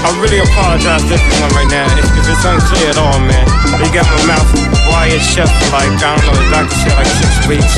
[0.00, 3.44] I really apologize to everyone right now if, if it's unclear at all, man.
[3.76, 4.48] They got my mouth
[4.88, 7.76] wired shut for like, I don't know, the doctor said like six weeks.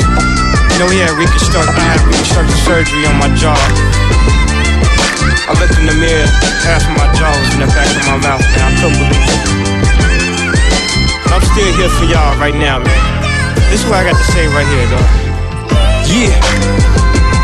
[0.71, 3.59] You know, we had reconstruct, I had reconstructive surgery on my jaw.
[5.43, 6.23] I looked in the mirror,
[6.63, 8.63] half of my jaw was in the back of my mouth, man.
[8.63, 9.43] I couldn't believe it.
[11.27, 13.03] But I'm still here for y'all right now, man.
[13.67, 15.09] This is what I got to say right here, though.
[16.07, 16.31] Yeah.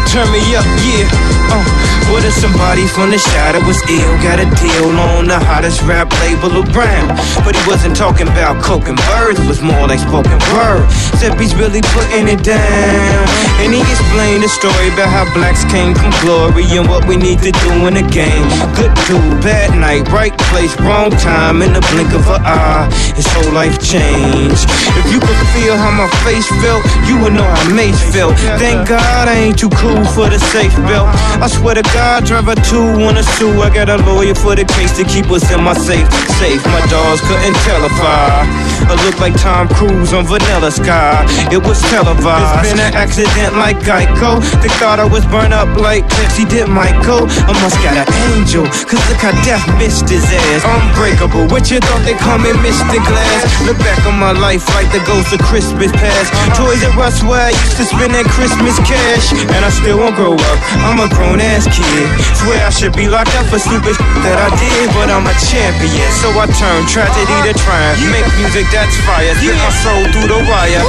[0.08, 1.12] Turn me up, yeah.
[1.52, 4.14] Uh, what if somebody from the shadow was ill?
[4.22, 7.08] Got a deal on the hottest rap label around.
[7.46, 10.86] But he wasn't talking about coke and birds, it was more like spoken word.
[11.14, 13.22] Except he's really putting it down.
[13.62, 17.40] And he explained the story about how blacks came from glory and what we need
[17.46, 18.48] to do in the game.
[18.74, 22.88] Good dude, bad night, right place, wrong time, in the blink of an eye.
[23.20, 24.64] His whole life changed.
[24.96, 28.34] If you could feel how my face felt, you would know how Mace felt.
[28.58, 31.12] Thank God I ain't too cool for the safe belt.
[31.44, 31.99] I swear to God,
[32.30, 33.62] driver two wanna sue.
[33.62, 36.08] I got a lawyer for the case to keep us in my safe.
[36.40, 38.46] Safe, my dogs couldn't tell if I
[38.90, 41.26] I look like Tom Cruise on Vanilla Sky.
[41.52, 42.66] It was televised.
[42.66, 44.40] It's been an accident like Geico.
[44.64, 47.28] They thought I was burned up like Pepsi did Michael.
[47.28, 50.64] I must got an angel, cause look how death missed his ass.
[50.64, 52.98] Unbreakable, what you thought they come me Mr.
[53.04, 53.42] Glass?
[53.68, 56.30] Look back on my life like the ghost of Christmas past.
[56.56, 59.36] Toys R Us where I used to spend that Christmas cash.
[59.54, 61.89] And I still won't grow up, I'm a grown ass kid.
[62.38, 66.10] Swear I should be locked up for stupid that I did, but I'm a champion.
[66.22, 68.00] So I turn tragedy to triumph.
[68.14, 70.84] Make music that's fire, get my soul through the wire.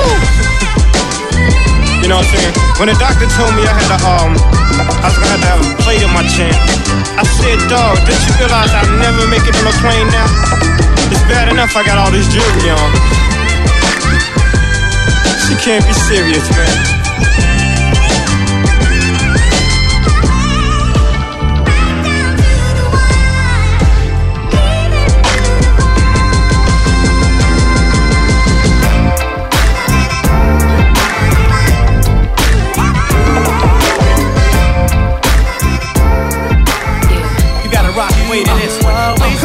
[2.01, 2.55] You know what I'm saying?
[2.81, 4.33] When the doctor told me I had to, um,
[5.01, 6.53] I was gonna have to have a plate in my chin,
[7.17, 10.29] I said, dog, did you realize I'll never make it on a plane now?
[11.13, 12.91] It's bad enough I got all this jewelry on.
[15.45, 17.70] She can't be serious, man.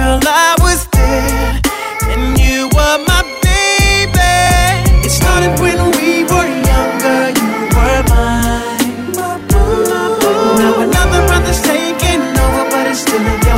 [0.00, 1.60] Girl, I was there,
[2.08, 4.32] and you were my baby.
[5.04, 9.12] It started when we were younger, you were mine.
[10.56, 13.49] Now another brother's taking over, but it's still a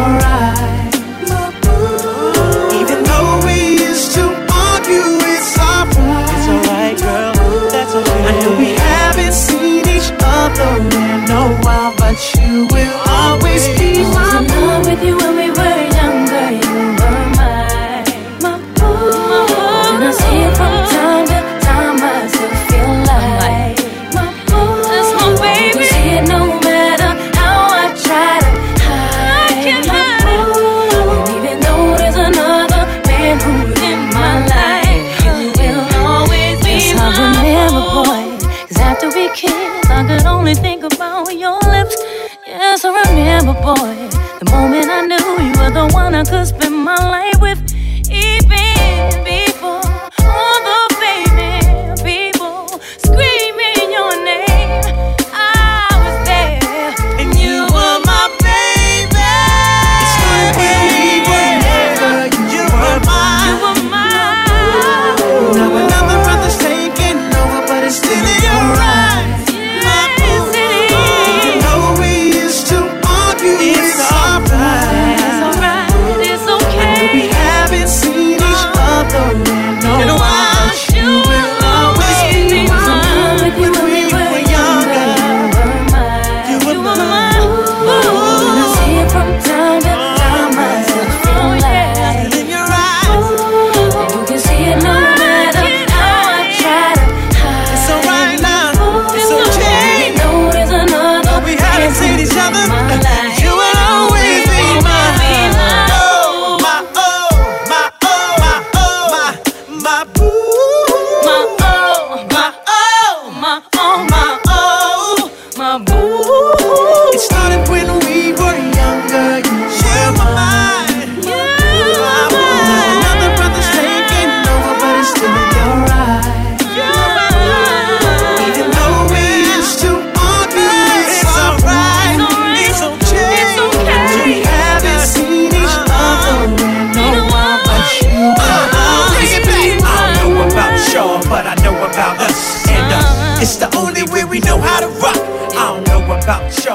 [146.24, 146.71] about I